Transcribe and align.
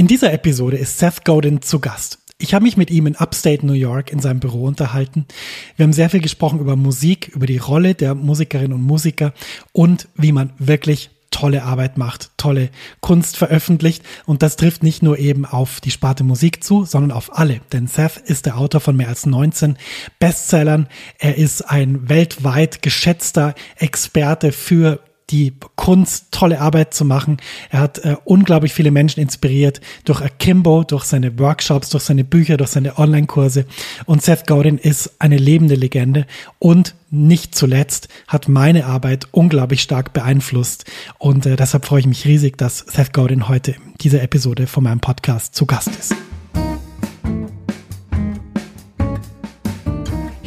In 0.00 0.06
dieser 0.06 0.32
Episode 0.32 0.78
ist 0.78 0.98
Seth 0.98 1.26
Godin 1.26 1.60
zu 1.60 1.78
Gast. 1.78 2.20
Ich 2.38 2.54
habe 2.54 2.62
mich 2.62 2.78
mit 2.78 2.90
ihm 2.90 3.06
in 3.06 3.16
Upstate 3.16 3.66
New 3.66 3.74
York 3.74 4.10
in 4.10 4.18
seinem 4.18 4.40
Büro 4.40 4.64
unterhalten. 4.64 5.26
Wir 5.76 5.84
haben 5.84 5.92
sehr 5.92 6.08
viel 6.08 6.22
gesprochen 6.22 6.58
über 6.58 6.74
Musik, 6.74 7.28
über 7.34 7.44
die 7.44 7.58
Rolle 7.58 7.94
der 7.94 8.14
Musikerinnen 8.14 8.72
und 8.72 8.82
Musiker 8.82 9.34
und 9.72 10.08
wie 10.14 10.32
man 10.32 10.54
wirklich 10.56 11.10
tolle 11.30 11.64
Arbeit 11.64 11.98
macht, 11.98 12.30
tolle 12.38 12.70
Kunst 13.02 13.36
veröffentlicht. 13.36 14.02
Und 14.24 14.40
das 14.42 14.56
trifft 14.56 14.82
nicht 14.82 15.02
nur 15.02 15.18
eben 15.18 15.44
auf 15.44 15.82
die 15.82 15.90
Sparte 15.90 16.24
Musik 16.24 16.64
zu, 16.64 16.86
sondern 16.86 17.12
auf 17.12 17.38
alle. 17.38 17.60
Denn 17.70 17.86
Seth 17.86 18.16
ist 18.16 18.46
der 18.46 18.56
Autor 18.56 18.80
von 18.80 18.96
mehr 18.96 19.08
als 19.08 19.26
19 19.26 19.76
Bestsellern. 20.18 20.88
Er 21.18 21.36
ist 21.36 21.60
ein 21.60 22.08
weltweit 22.08 22.80
geschätzter 22.80 23.54
Experte 23.76 24.52
für 24.52 25.00
die 25.30 25.54
Kunst, 25.76 26.26
tolle 26.30 26.60
Arbeit 26.60 26.94
zu 26.94 27.04
machen. 27.04 27.38
Er 27.70 27.80
hat 27.80 27.98
äh, 27.98 28.16
unglaublich 28.24 28.72
viele 28.72 28.90
Menschen 28.90 29.20
inspiriert 29.20 29.80
durch 30.04 30.20
Akimbo, 30.20 30.84
durch 30.84 31.04
seine 31.04 31.38
Workshops, 31.38 31.90
durch 31.90 32.04
seine 32.04 32.24
Bücher, 32.24 32.56
durch 32.56 32.70
seine 32.70 32.98
Online-Kurse. 32.98 33.66
Und 34.06 34.22
Seth 34.22 34.46
Godin 34.46 34.78
ist 34.78 35.12
eine 35.18 35.36
lebende 35.36 35.74
Legende 35.74 36.26
und 36.58 36.94
nicht 37.10 37.54
zuletzt 37.54 38.08
hat 38.28 38.48
meine 38.48 38.86
Arbeit 38.86 39.26
unglaublich 39.32 39.82
stark 39.82 40.12
beeinflusst. 40.12 40.84
Und 41.18 41.46
äh, 41.46 41.56
deshalb 41.56 41.84
freue 41.84 42.00
ich 42.00 42.06
mich 42.06 42.24
riesig, 42.24 42.56
dass 42.56 42.78
Seth 42.78 43.12
Godin 43.12 43.48
heute 43.48 43.72
in 43.72 43.94
dieser 44.00 44.22
Episode 44.22 44.66
von 44.66 44.84
meinem 44.84 45.00
Podcast 45.00 45.54
zu 45.54 45.66
Gast 45.66 45.88
ist. 45.88 46.14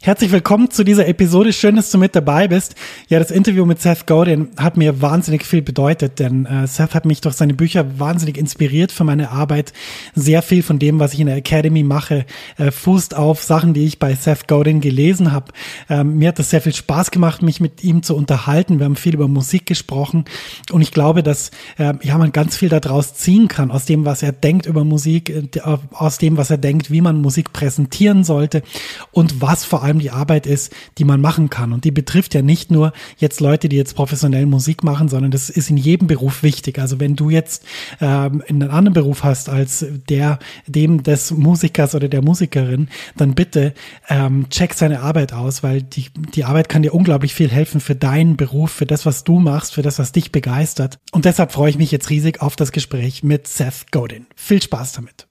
Herzlich 0.00 0.30
willkommen 0.30 0.70
zu 0.70 0.84
dieser 0.84 1.08
Episode. 1.08 1.52
Schön, 1.52 1.74
dass 1.74 1.90
du 1.90 1.98
mit 1.98 2.14
dabei 2.14 2.46
bist. 2.46 2.76
Ja, 3.08 3.18
das 3.18 3.32
Interview 3.32 3.66
mit 3.66 3.82
Seth 3.82 4.06
Godin 4.06 4.48
hat 4.56 4.76
mir 4.76 5.02
wahnsinnig 5.02 5.44
viel 5.44 5.60
bedeutet, 5.60 6.20
denn 6.20 6.46
äh, 6.46 6.68
Seth 6.68 6.94
hat 6.94 7.04
mich 7.04 7.20
durch 7.20 7.34
seine 7.34 7.52
Bücher 7.52 7.98
wahnsinnig 7.98 8.38
inspiriert 8.38 8.92
für 8.92 9.02
meine 9.02 9.32
Arbeit. 9.32 9.72
Sehr 10.14 10.42
viel 10.42 10.62
von 10.62 10.78
dem, 10.78 11.00
was 11.00 11.14
ich 11.14 11.20
in 11.20 11.26
der 11.26 11.34
Academy 11.34 11.82
mache, 11.82 12.26
äh, 12.58 12.70
fußt 12.70 13.16
auf 13.16 13.42
Sachen, 13.42 13.74
die 13.74 13.86
ich 13.86 13.98
bei 13.98 14.14
Seth 14.14 14.46
Godin 14.46 14.80
gelesen 14.80 15.32
habe. 15.32 15.52
Ähm, 15.90 16.18
mir 16.18 16.28
hat 16.28 16.38
es 16.38 16.50
sehr 16.50 16.62
viel 16.62 16.74
Spaß 16.74 17.10
gemacht, 17.10 17.42
mich 17.42 17.60
mit 17.60 17.82
ihm 17.82 18.04
zu 18.04 18.14
unterhalten. 18.14 18.78
Wir 18.78 18.84
haben 18.84 18.96
viel 18.96 19.14
über 19.14 19.26
Musik 19.26 19.66
gesprochen 19.66 20.26
und 20.70 20.80
ich 20.80 20.92
glaube, 20.92 21.24
dass 21.24 21.50
äh, 21.76 21.94
ja 22.02 22.16
man 22.18 22.30
ganz 22.30 22.56
viel 22.56 22.68
daraus 22.68 23.14
ziehen 23.14 23.48
kann 23.48 23.72
aus 23.72 23.84
dem, 23.84 24.04
was 24.04 24.22
er 24.22 24.30
denkt 24.30 24.66
über 24.66 24.84
Musik, 24.84 25.28
äh, 25.28 25.48
aus 25.90 26.18
dem, 26.18 26.36
was 26.36 26.50
er 26.50 26.58
denkt, 26.58 26.92
wie 26.92 27.00
man 27.00 27.20
Musik 27.20 27.52
präsentieren 27.52 28.22
sollte 28.22 28.62
und 29.10 29.42
was 29.42 29.64
vor 29.64 29.82
allem 29.82 29.87
allem 29.88 29.98
die 29.98 30.10
Arbeit 30.10 30.46
ist, 30.46 30.72
die 30.98 31.04
man 31.04 31.20
machen 31.20 31.50
kann. 31.50 31.72
Und 31.72 31.84
die 31.84 31.90
betrifft 31.90 32.34
ja 32.34 32.42
nicht 32.42 32.70
nur 32.70 32.92
jetzt 33.16 33.40
Leute, 33.40 33.68
die 33.68 33.76
jetzt 33.76 33.94
professionell 33.94 34.46
Musik 34.46 34.84
machen, 34.84 35.08
sondern 35.08 35.30
das 35.30 35.50
ist 35.50 35.70
in 35.70 35.76
jedem 35.76 36.06
Beruf 36.06 36.42
wichtig. 36.42 36.78
Also 36.78 37.00
wenn 37.00 37.16
du 37.16 37.30
jetzt 37.30 37.64
ähm, 38.00 38.42
einen 38.48 38.70
anderen 38.70 38.94
Beruf 38.94 39.24
hast 39.24 39.48
als 39.48 39.84
der, 40.08 40.38
dem 40.66 41.02
des 41.02 41.30
Musikers 41.32 41.94
oder 41.94 42.08
der 42.08 42.22
Musikerin, 42.22 42.88
dann 43.16 43.34
bitte 43.34 43.74
ähm, 44.08 44.48
check 44.50 44.74
seine 44.74 45.00
Arbeit 45.00 45.32
aus, 45.32 45.62
weil 45.62 45.82
die, 45.82 46.06
die 46.34 46.44
Arbeit 46.44 46.68
kann 46.68 46.82
dir 46.82 46.94
unglaublich 46.94 47.34
viel 47.34 47.48
helfen 47.48 47.80
für 47.80 47.94
deinen 47.94 48.36
Beruf, 48.36 48.70
für 48.70 48.86
das, 48.86 49.06
was 49.06 49.24
du 49.24 49.38
machst, 49.40 49.74
für 49.74 49.82
das, 49.82 49.98
was 49.98 50.12
dich 50.12 50.30
begeistert. 50.32 50.98
Und 51.12 51.24
deshalb 51.24 51.52
freue 51.52 51.70
ich 51.70 51.78
mich 51.78 51.90
jetzt 51.90 52.10
riesig 52.10 52.42
auf 52.42 52.56
das 52.56 52.72
Gespräch 52.72 53.22
mit 53.22 53.48
Seth 53.48 53.90
Godin. 53.90 54.26
Viel 54.36 54.62
Spaß 54.62 54.92
damit. 54.92 55.27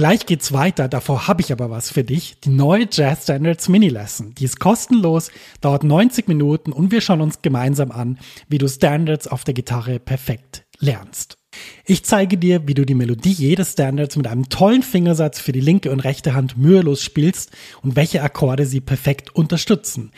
Gleich 0.00 0.24
geht's 0.24 0.54
weiter, 0.54 0.88
davor 0.88 1.28
habe 1.28 1.42
ich 1.42 1.52
aber 1.52 1.68
was 1.68 1.90
für 1.90 2.04
dich. 2.04 2.40
Die 2.40 2.48
neue 2.48 2.88
Jazz 2.90 3.24
Standards 3.24 3.68
Mini 3.68 3.90
Lesson. 3.90 4.34
Die 4.34 4.46
ist 4.46 4.58
kostenlos, 4.58 5.30
dauert 5.60 5.84
90 5.84 6.26
Minuten 6.26 6.72
und 6.72 6.90
wir 6.90 7.02
schauen 7.02 7.20
uns 7.20 7.42
gemeinsam 7.42 7.90
an, 7.90 8.18
wie 8.48 8.56
du 8.56 8.66
Standards 8.66 9.26
auf 9.28 9.44
der 9.44 9.52
Gitarre 9.52 9.98
perfekt 9.98 10.64
lernst. 10.78 11.36
Ich 11.84 12.02
zeige 12.06 12.38
dir, 12.38 12.66
wie 12.66 12.72
du 12.72 12.86
die 12.86 12.94
Melodie 12.94 13.32
jedes 13.32 13.72
Standards 13.72 14.16
mit 14.16 14.26
einem 14.26 14.48
tollen 14.48 14.82
Fingersatz 14.82 15.38
für 15.38 15.52
die 15.52 15.60
linke 15.60 15.90
und 15.90 16.00
rechte 16.00 16.32
Hand 16.32 16.56
mühelos 16.56 17.02
spielst 17.02 17.50
und 17.82 17.94
welche 17.94 18.22
Akkorde 18.22 18.64
sie 18.64 18.80
perfekt 18.80 19.36
unterstützen. 19.36 20.12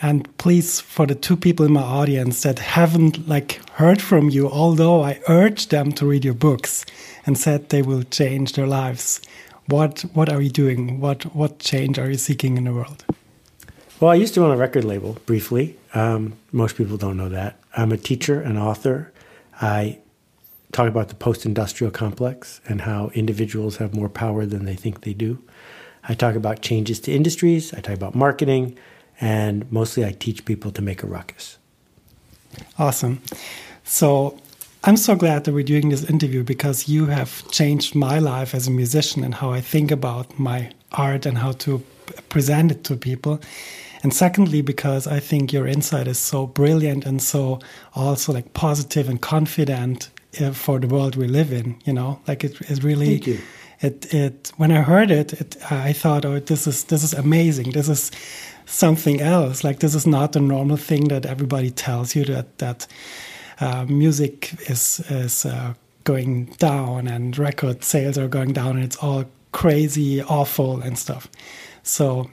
And 0.01 0.27
please, 0.37 0.81
for 0.81 1.07
the 1.07 1.15
two 1.15 1.37
people 1.37 1.65
in 1.65 1.71
my 1.71 1.81
audience 1.81 2.41
that 2.41 2.59
haven't 2.59 3.29
like 3.29 3.61
heard 3.71 4.01
from 4.01 4.29
you, 4.29 4.49
although 4.49 5.01
I 5.01 5.21
urged 5.29 5.71
them 5.71 5.93
to 5.93 6.05
read 6.05 6.25
your 6.25 6.33
books 6.33 6.85
and 7.25 7.37
said 7.37 7.69
they 7.69 7.81
will 7.81 8.03
change 8.03 8.53
their 8.53 8.67
lives, 8.67 9.21
what 9.67 10.01
what 10.13 10.29
are 10.29 10.41
you 10.41 10.49
doing? 10.49 10.99
What 10.99 11.35
what 11.35 11.59
change 11.59 11.99
are 11.99 12.09
you 12.09 12.17
seeking 12.17 12.57
in 12.57 12.65
the 12.65 12.73
world? 12.73 13.05
Well, 13.99 14.11
I 14.11 14.15
used 14.15 14.33
to 14.33 14.41
run 14.41 14.51
a 14.51 14.57
record 14.57 14.83
label 14.83 15.17
briefly. 15.25 15.77
Um, 15.93 16.33
most 16.51 16.75
people 16.75 16.97
don't 16.97 17.15
know 17.15 17.29
that. 17.29 17.57
I'm 17.77 17.91
a 17.91 17.97
teacher, 17.97 18.41
an 18.41 18.57
author. 18.57 19.13
I 19.61 19.99
talk 20.73 20.89
about 20.89 21.07
the 21.07 21.15
post-industrial 21.15 21.91
complex 21.91 22.59
and 22.67 22.81
how 22.81 23.09
individuals 23.13 23.77
have 23.77 23.95
more 23.95 24.09
power 24.09 24.45
than 24.45 24.65
they 24.65 24.75
think 24.75 25.01
they 25.01 25.13
do. 25.13 25.41
I 26.03 26.13
talk 26.13 26.35
about 26.35 26.61
changes 26.61 26.99
to 27.01 27.13
industries. 27.13 27.73
I 27.73 27.79
talk 27.79 27.95
about 27.95 28.15
marketing, 28.15 28.77
and 29.21 29.71
mostly 29.71 30.03
I 30.05 30.11
teach 30.11 30.43
people 30.43 30.71
to 30.71 30.81
make 30.81 31.01
a 31.01 31.07
ruckus. 31.07 31.57
Awesome. 32.77 33.21
So 33.85 34.37
I'm 34.87 34.97
so 34.97 35.15
glad 35.15 35.45
that 35.45 35.53
we're 35.53 35.63
doing 35.63 35.89
this 35.89 36.07
interview 36.07 36.43
because 36.43 36.87
you 36.87 37.07
have 37.07 37.49
changed 37.49 37.95
my 37.95 38.19
life 38.19 38.53
as 38.53 38.67
a 38.67 38.71
musician 38.71 39.23
and 39.23 39.33
how 39.33 39.51
I 39.51 39.59
think 39.59 39.89
about 39.89 40.37
my 40.37 40.69
art 40.91 41.25
and 41.25 41.39
how 41.39 41.53
to 41.53 41.79
present 42.29 42.71
it 42.71 42.83
to 42.83 42.95
people. 42.95 43.39
And 44.03 44.13
secondly, 44.13 44.61
because 44.61 45.07
I 45.07 45.19
think 45.19 45.51
your 45.51 45.65
insight 45.65 46.07
is 46.07 46.19
so 46.19 46.45
brilliant 46.45 47.03
and 47.03 47.19
so 47.19 47.59
also 47.95 48.31
like 48.31 48.53
positive 48.53 49.09
and 49.09 49.19
confident 49.19 50.11
uh, 50.39 50.51
for 50.51 50.79
the 50.79 50.87
world 50.87 51.15
we 51.15 51.27
live 51.27 51.51
in. 51.51 51.81
You 51.85 51.93
know, 51.93 52.19
like 52.27 52.43
it 52.43 52.61
is 52.69 52.83
really. 52.83 53.39
It 53.81 54.13
it 54.13 54.51
when 54.57 54.71
I 54.71 54.81
heard 54.81 55.09
it, 55.09 55.33
it, 55.33 55.57
I 55.71 55.93
thought, 55.93 56.25
oh, 56.25 56.39
this 56.39 56.67
is 56.67 56.83
this 56.85 57.03
is 57.03 57.13
amazing. 57.13 57.71
This 57.71 57.89
is 57.89 58.11
something 58.67 59.19
else. 59.19 59.63
Like 59.63 59.79
this 59.79 59.95
is 59.95 60.05
not 60.05 60.33
the 60.33 60.41
normal 60.41 60.77
thing 60.77 61.07
that 61.07 61.25
everybody 61.25 61.71
tells 61.71 62.15
you 62.15 62.23
that 62.25 62.59
that 62.59 62.85
music 63.87 64.53
is 64.69 64.99
is 65.09 65.45
uh, 65.45 65.73
going 66.03 66.45
down 66.57 67.07
and 67.07 67.37
record 67.37 67.83
sales 67.83 68.17
are 68.17 68.27
going 68.27 68.53
down 68.53 68.75
and 68.75 68.85
it's 68.85 68.97
all 68.97 69.25
crazy, 69.51 70.21
awful 70.21 70.81
and 70.81 70.97
stuff. 70.99 71.29
So, 71.83 72.29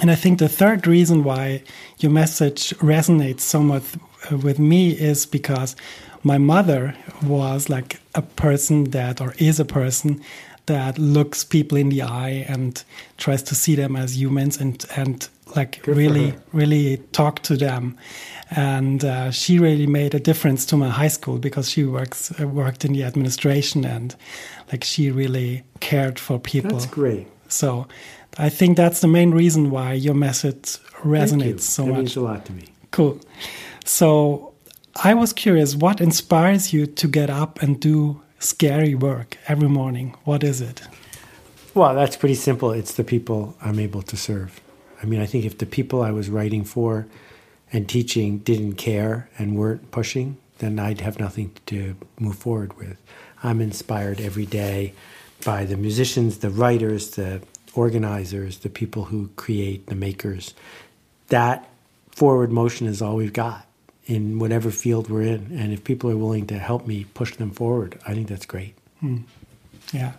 and 0.00 0.10
I 0.10 0.14
think 0.14 0.38
the 0.38 0.48
third 0.48 0.86
reason 0.86 1.22
why 1.22 1.62
your 1.98 2.10
message 2.10 2.70
resonates 2.78 3.40
so 3.40 3.60
much 3.60 3.84
with 4.30 4.58
me 4.58 4.90
is 4.90 5.26
because 5.26 5.76
my 6.24 6.36
mother 6.38 6.96
was 7.22 7.68
like 7.68 8.00
a 8.14 8.22
person 8.22 8.90
that, 8.90 9.20
or 9.20 9.34
is 9.38 9.60
a 9.60 9.64
person 9.64 10.20
that 10.68 10.98
looks 10.98 11.44
people 11.44 11.76
in 11.76 11.88
the 11.88 12.02
eye 12.02 12.46
and 12.48 12.82
tries 13.16 13.42
to 13.42 13.54
see 13.54 13.74
them 13.74 13.96
as 13.96 14.16
humans 14.16 14.60
and 14.60 14.84
and 14.96 15.28
like 15.56 15.82
Good 15.82 15.96
really 15.96 16.34
really 16.52 16.98
talk 17.12 17.42
to 17.42 17.56
them. 17.56 17.96
And 18.50 19.04
uh, 19.04 19.30
she 19.30 19.58
really 19.58 19.86
made 19.86 20.14
a 20.14 20.20
difference 20.20 20.64
to 20.66 20.76
my 20.76 20.88
high 20.88 21.08
school 21.08 21.38
because 21.38 21.68
she 21.70 21.84
works 21.84 22.32
uh, 22.40 22.46
worked 22.46 22.84
in 22.84 22.92
the 22.92 23.04
administration 23.04 23.84
and 23.84 24.14
like 24.72 24.84
she 24.84 25.10
really 25.10 25.64
cared 25.80 26.18
for 26.18 26.38
people. 26.38 26.70
That's 26.70 26.86
great. 26.86 27.26
So 27.48 27.86
I 28.38 28.48
think 28.50 28.76
that's 28.76 29.00
the 29.00 29.08
main 29.08 29.32
reason 29.32 29.70
why 29.70 29.94
your 29.94 30.14
message 30.14 30.76
Thank 30.76 31.04
you. 31.04 31.10
resonates 31.10 31.60
so 31.62 31.82
that 31.82 31.90
much. 31.90 31.98
means 31.98 32.16
a 32.16 32.20
lot 32.20 32.44
to 32.46 32.52
me. 32.52 32.64
Cool. 32.90 33.20
So 33.84 34.54
I 35.04 35.14
was 35.14 35.32
curious, 35.32 35.76
what 35.76 36.00
inspires 36.00 36.72
you 36.72 36.86
to 36.86 37.08
get 37.08 37.30
up 37.30 37.62
and 37.62 37.80
do 37.80 38.20
scary 38.38 38.94
work 38.94 39.36
every 39.48 39.68
morning? 39.68 40.14
What 40.24 40.44
is 40.44 40.60
it? 40.60 40.82
Well, 41.74 41.94
that's 41.94 42.16
pretty 42.16 42.34
simple. 42.34 42.72
It's 42.72 42.94
the 42.94 43.04
people 43.04 43.56
I'm 43.60 43.78
able 43.78 44.02
to 44.02 44.16
serve. 44.16 44.60
I 45.02 45.06
mean, 45.06 45.20
I 45.20 45.26
think 45.26 45.44
if 45.44 45.58
the 45.58 45.66
people 45.66 46.02
I 46.02 46.10
was 46.10 46.28
writing 46.28 46.64
for 46.64 47.06
and 47.72 47.88
teaching 47.88 48.38
didn't 48.38 48.74
care 48.74 49.28
and 49.38 49.56
weren't 49.56 49.90
pushing, 49.90 50.38
then 50.58 50.78
I'd 50.78 51.00
have 51.00 51.20
nothing 51.20 51.52
to 51.66 51.94
move 52.18 52.36
forward 52.36 52.76
with. 52.76 52.96
I'm 53.42 53.60
inspired 53.60 54.20
every 54.20 54.46
day 54.46 54.92
by 55.44 55.64
the 55.64 55.76
musicians, 55.76 56.38
the 56.38 56.50
writers, 56.50 57.10
the 57.10 57.42
organizers, 57.74 58.58
the 58.58 58.68
people 58.68 59.04
who 59.04 59.28
create, 59.36 59.86
the 59.86 59.94
makers. 59.94 60.54
That 61.28 61.68
forward 62.10 62.50
motion 62.50 62.88
is 62.88 63.00
all 63.00 63.14
we've 63.14 63.32
got 63.32 63.67
in 64.08 64.38
whatever 64.40 64.70
field 64.72 65.08
we're 65.08 65.22
in. 65.22 65.56
And 65.60 65.72
if 65.72 65.84
people 65.84 66.10
are 66.10 66.16
willing 66.16 66.46
to 66.48 66.58
help 66.58 66.86
me 66.86 67.04
push 67.14 67.36
them 67.36 67.50
forward, 67.52 68.00
I 68.06 68.14
think 68.14 68.26
that's 68.28 68.46
great. 68.46 68.74
Yeah. 69.92 70.12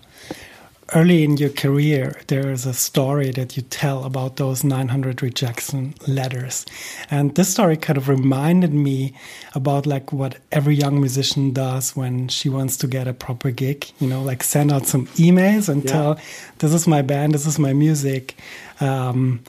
Early 0.95 1.23
in 1.23 1.37
your 1.37 1.49
career, 1.51 2.19
there 2.27 2.49
is 2.49 2.65
a 2.65 2.73
story 2.73 3.29
that 3.31 3.55
you 3.55 3.61
tell 3.61 4.05
about 4.05 4.37
those 4.37 4.63
900 4.63 5.21
rejection 5.21 5.93
letters. 6.07 6.65
And 7.11 7.35
this 7.35 7.49
story 7.51 7.77
kind 7.77 7.95
of 7.97 8.09
reminded 8.09 8.73
me 8.73 9.13
about 9.53 9.85
like 9.85 10.11
what 10.11 10.37
every 10.51 10.73
young 10.75 10.99
musician 10.99 11.51
does 11.53 11.95
when 11.95 12.27
she 12.27 12.49
wants 12.49 12.75
to 12.77 12.87
get 12.87 13.07
a 13.07 13.13
proper 13.13 13.51
gig, 13.51 13.85
you 13.99 14.07
know, 14.07 14.23
like 14.23 14.41
send 14.41 14.71
out 14.71 14.87
some 14.87 15.05
emails 15.17 15.69
and 15.69 15.83
Yeah. 15.83 15.91
tell, 15.91 16.19
this 16.57 16.73
is 16.73 16.87
my 16.87 17.03
band, 17.03 17.33
this 17.35 17.45
is 17.45 17.59
my 17.59 17.73
music. 17.73 18.35
Um, 18.79 19.41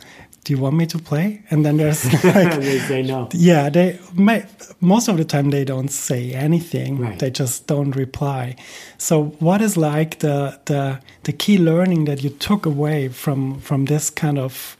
do 0.45 0.53
you 0.55 0.59
want 0.59 0.77
me 0.77 0.87
to 0.87 0.99
play? 0.99 1.43
And 1.51 1.65
then 1.65 1.77
there's 1.77 2.05
like, 2.25 2.61
they 2.61 2.79
say 2.79 3.03
no. 3.03 3.29
yeah, 3.33 3.69
they 3.69 3.99
may, 4.15 4.47
most 4.81 5.09
of 5.09 5.17
the 5.17 5.25
time 5.25 5.51
they 5.51 5.65
don't 5.65 5.91
say 5.91 6.33
anything. 6.33 6.99
Right. 6.99 7.19
They 7.19 7.31
just 7.31 7.67
don't 7.67 7.95
reply. 7.95 8.57
So, 8.99 9.25
what 9.39 9.61
is 9.61 9.77
like 9.77 10.21
the 10.21 10.59
the 10.65 11.01
the 11.25 11.33
key 11.33 11.59
learning 11.59 12.07
that 12.07 12.23
you 12.25 12.31
took 12.31 12.67
away 12.67 13.09
from 13.09 13.61
from 13.61 13.85
this 13.85 14.11
kind 14.11 14.39
of 14.39 14.77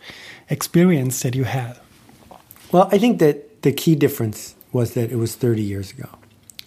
experience 0.49 1.23
that 1.23 1.35
you 1.35 1.45
had? 1.45 1.79
Well, 2.73 2.89
I 2.93 2.99
think 2.99 3.19
that 3.19 3.63
the 3.63 3.73
key 3.73 3.95
difference 3.95 4.55
was 4.73 4.95
that 4.95 5.11
it 5.11 5.17
was 5.17 5.35
30 5.35 5.63
years 5.63 5.91
ago. 5.91 6.09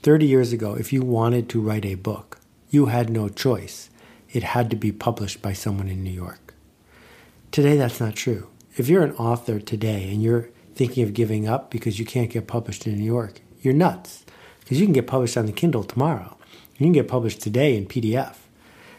30 0.03 0.25
years 0.25 0.51
ago, 0.51 0.75
if 0.75 0.91
you 0.91 1.01
wanted 1.01 1.47
to 1.49 1.61
write 1.61 1.85
a 1.85 1.95
book, 1.95 2.39
you 2.69 2.87
had 2.87 3.09
no 3.09 3.29
choice. 3.29 3.89
It 4.33 4.43
had 4.43 4.69
to 4.71 4.75
be 4.75 4.91
published 4.91 5.41
by 5.41 5.53
someone 5.53 5.87
in 5.87 6.03
New 6.03 6.11
York. 6.11 6.53
Today, 7.51 7.77
that's 7.77 7.99
not 8.01 8.15
true. 8.15 8.47
If 8.75 8.89
you're 8.89 9.03
an 9.03 9.13
author 9.13 9.59
today 9.59 10.11
and 10.11 10.23
you're 10.23 10.49
thinking 10.73 11.03
of 11.03 11.13
giving 11.13 11.47
up 11.47 11.69
because 11.69 11.99
you 11.99 12.05
can't 12.05 12.31
get 12.31 12.47
published 12.47 12.87
in 12.87 12.97
New 12.97 13.03
York, 13.03 13.39
you're 13.61 13.73
nuts. 13.73 14.25
Because 14.59 14.79
you 14.79 14.87
can 14.87 14.93
get 14.93 15.05
published 15.05 15.37
on 15.37 15.45
the 15.45 15.51
Kindle 15.51 15.83
tomorrow. 15.83 16.37
You 16.77 16.85
can 16.85 16.93
get 16.93 17.07
published 17.07 17.41
today 17.41 17.77
in 17.77 17.85
PDF. 17.85 18.35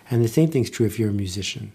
And 0.09 0.23
the 0.23 0.29
same 0.29 0.49
thing's 0.51 0.71
true 0.71 0.87
if 0.87 0.99
you're 0.99 1.11
a 1.11 1.15
musician. 1.15 1.73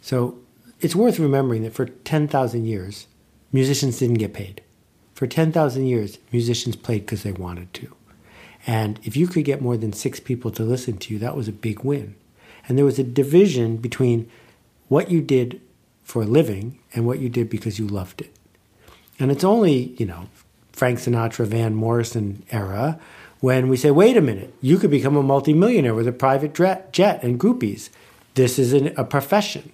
So 0.00 0.38
it's 0.80 0.96
worth 0.96 1.20
remembering 1.20 1.62
that 1.62 1.74
for 1.74 1.86
10,000 1.86 2.64
years, 2.64 3.06
musicians 3.52 3.98
didn't 3.98 4.18
get 4.18 4.34
paid. 4.34 4.62
For 5.14 5.26
10,000 5.26 5.86
years, 5.86 6.18
musicians 6.32 6.74
played 6.74 7.02
because 7.02 7.22
they 7.22 7.32
wanted 7.32 7.72
to. 7.74 7.94
And 8.66 8.98
if 9.04 9.16
you 9.16 9.28
could 9.28 9.44
get 9.44 9.62
more 9.62 9.76
than 9.76 9.92
six 9.92 10.18
people 10.18 10.50
to 10.50 10.64
listen 10.64 10.98
to 10.98 11.14
you, 11.14 11.20
that 11.20 11.36
was 11.36 11.46
a 11.46 11.52
big 11.52 11.84
win. 11.84 12.16
And 12.66 12.76
there 12.76 12.84
was 12.84 12.98
a 12.98 13.04
division 13.04 13.76
between 13.76 14.28
what 14.88 15.10
you 15.10 15.22
did 15.22 15.60
for 16.06 16.22
a 16.22 16.24
living 16.26 16.78
and 16.94 17.04
what 17.04 17.18
you 17.18 17.28
did 17.28 17.50
because 17.50 17.80
you 17.80 17.86
loved 17.86 18.20
it. 18.20 18.32
And 19.18 19.32
it's 19.32 19.42
only, 19.42 19.96
you 19.98 20.06
know, 20.06 20.28
Frank 20.72 21.00
Sinatra, 21.00 21.46
Van 21.46 21.74
Morrison 21.74 22.44
era 22.50 22.98
when 23.40 23.68
we 23.68 23.76
say, 23.76 23.90
wait 23.90 24.16
a 24.16 24.20
minute, 24.20 24.54
you 24.62 24.78
could 24.78 24.90
become 24.90 25.16
a 25.16 25.22
multimillionaire 25.22 25.94
with 25.94 26.06
a 26.06 26.12
private 26.12 26.54
jet 26.54 27.22
and 27.22 27.40
groupies. 27.40 27.90
This 28.34 28.58
is 28.58 28.72
an, 28.72 28.94
a 28.96 29.04
profession. 29.04 29.72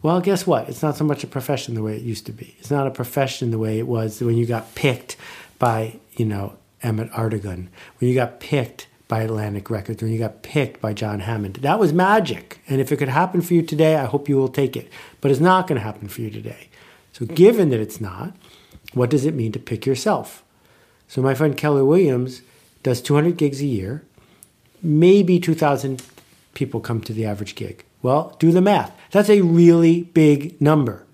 Well, 0.00 0.20
guess 0.20 0.46
what? 0.46 0.68
It's 0.68 0.82
not 0.82 0.96
so 0.96 1.04
much 1.04 1.22
a 1.24 1.26
profession 1.26 1.74
the 1.74 1.82
way 1.82 1.96
it 1.96 2.02
used 2.02 2.24
to 2.26 2.32
be. 2.32 2.56
It's 2.58 2.70
not 2.70 2.86
a 2.86 2.90
profession 2.90 3.50
the 3.50 3.58
way 3.58 3.78
it 3.78 3.86
was 3.86 4.20
when 4.22 4.36
you 4.36 4.46
got 4.46 4.74
picked 4.74 5.16
by, 5.58 5.98
you 6.16 6.24
know, 6.24 6.56
Ahmet 6.82 7.10
Ertegun, 7.10 7.68
when 7.98 8.08
you 8.08 8.14
got 8.14 8.40
picked 8.40 8.86
by 9.08 9.22
Atlantic 9.22 9.70
Records, 9.70 10.02
when 10.02 10.12
you 10.12 10.18
got 10.18 10.42
picked 10.42 10.80
by 10.80 10.92
John 10.92 11.20
Hammond. 11.20 11.56
That 11.56 11.78
was 11.78 11.92
magic. 11.92 12.60
And 12.68 12.80
if 12.80 12.92
it 12.92 12.98
could 12.98 13.08
happen 13.08 13.40
for 13.40 13.54
you 13.54 13.62
today, 13.62 13.96
I 13.96 14.04
hope 14.04 14.28
you 14.28 14.36
will 14.36 14.48
take 14.48 14.76
it. 14.76 14.90
But 15.20 15.30
it's 15.30 15.40
not 15.40 15.66
going 15.66 15.80
to 15.80 15.84
happen 15.84 16.08
for 16.08 16.20
you 16.20 16.30
today. 16.30 16.68
So, 17.14 17.24
given 17.24 17.70
that 17.70 17.80
it's 17.80 18.00
not, 18.00 18.34
what 18.92 19.10
does 19.10 19.24
it 19.24 19.34
mean 19.34 19.50
to 19.52 19.58
pick 19.58 19.86
yourself? 19.86 20.44
So, 21.08 21.22
my 21.22 21.34
friend 21.34 21.56
Keller 21.56 21.84
Williams 21.84 22.42
does 22.82 23.00
200 23.00 23.36
gigs 23.36 23.62
a 23.62 23.66
year. 23.66 24.04
Maybe 24.82 25.40
2,000 25.40 26.02
people 26.54 26.80
come 26.80 27.00
to 27.00 27.12
the 27.12 27.24
average 27.24 27.54
gig. 27.54 27.84
Well, 28.02 28.36
do 28.38 28.52
the 28.52 28.60
math. 28.60 28.96
That's 29.10 29.30
a 29.30 29.40
really 29.40 30.02
big 30.02 30.60
number. 30.60 31.04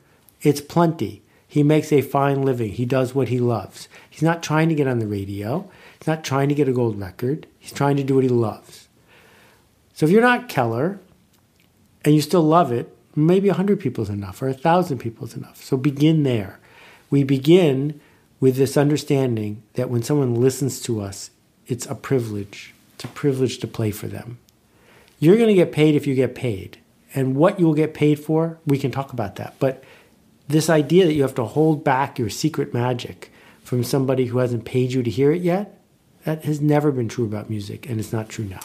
It's 0.43 0.61
plenty. 0.61 1.23
He 1.47 1.62
makes 1.62 1.93
a 1.93 2.02
fine 2.02 2.43
living. 2.43 2.73
He 2.73 2.85
does 2.85 3.14
what 3.14 3.29
he 3.29 3.38
loves. 3.38 3.88
He's 4.11 4.23
not 4.23 4.43
trying 4.43 4.69
to 4.69 4.75
get 4.75 4.88
on 4.88 4.99
the 4.99 5.06
radio. 5.06 5.70
He's 6.04 6.08
not 6.08 6.22
trying 6.22 6.50
to 6.50 6.54
get 6.54 6.68
a 6.68 6.72
gold 6.72 7.00
record. 7.00 7.46
He's 7.58 7.72
trying 7.72 7.96
to 7.96 8.04
do 8.04 8.16
what 8.16 8.24
he 8.24 8.28
loves. 8.28 8.88
So 9.94 10.04
if 10.04 10.12
you're 10.12 10.20
not 10.20 10.50
Keller 10.50 11.00
and 12.04 12.14
you 12.14 12.20
still 12.20 12.42
love 12.42 12.70
it, 12.70 12.94
maybe 13.16 13.48
100 13.48 13.80
people 13.80 14.04
is 14.04 14.10
enough 14.10 14.42
or 14.42 14.48
1,000 14.48 14.98
people 14.98 15.26
is 15.26 15.34
enough. 15.34 15.64
So 15.64 15.78
begin 15.78 16.22
there. 16.24 16.60
We 17.08 17.24
begin 17.24 18.02
with 18.38 18.56
this 18.56 18.76
understanding 18.76 19.62
that 19.76 19.88
when 19.88 20.02
someone 20.02 20.34
listens 20.34 20.78
to 20.82 21.00
us, 21.00 21.30
it's 21.68 21.86
a 21.86 21.94
privilege. 21.94 22.74
It's 22.96 23.04
a 23.04 23.08
privilege 23.08 23.56
to 23.60 23.66
play 23.66 23.90
for 23.90 24.06
them. 24.06 24.36
You're 25.18 25.38
going 25.38 25.48
to 25.48 25.54
get 25.54 25.72
paid 25.72 25.94
if 25.94 26.06
you 26.06 26.14
get 26.14 26.34
paid. 26.34 26.76
And 27.14 27.34
what 27.34 27.58
you 27.58 27.64
will 27.64 27.72
get 27.72 27.94
paid 27.94 28.20
for, 28.20 28.58
we 28.66 28.76
can 28.76 28.90
talk 28.90 29.14
about 29.14 29.36
that. 29.36 29.54
But 29.58 29.82
this 30.48 30.68
idea 30.68 31.06
that 31.06 31.14
you 31.14 31.22
have 31.22 31.34
to 31.36 31.44
hold 31.44 31.82
back 31.82 32.18
your 32.18 32.28
secret 32.28 32.74
magic 32.74 33.32
from 33.62 33.82
somebody 33.82 34.26
who 34.26 34.36
hasn't 34.36 34.66
paid 34.66 34.92
you 34.92 35.02
to 35.02 35.10
hear 35.10 35.32
it 35.32 35.40
yet, 35.40 35.80
that 36.25 36.44
has 36.44 36.61
never 36.61 36.91
been 36.91 37.09
true 37.09 37.25
about 37.25 37.50
music, 37.50 37.88
and 37.88 38.00
it's 38.00 38.12
not 38.12 38.28
true 38.28 38.45
now. 38.45 38.61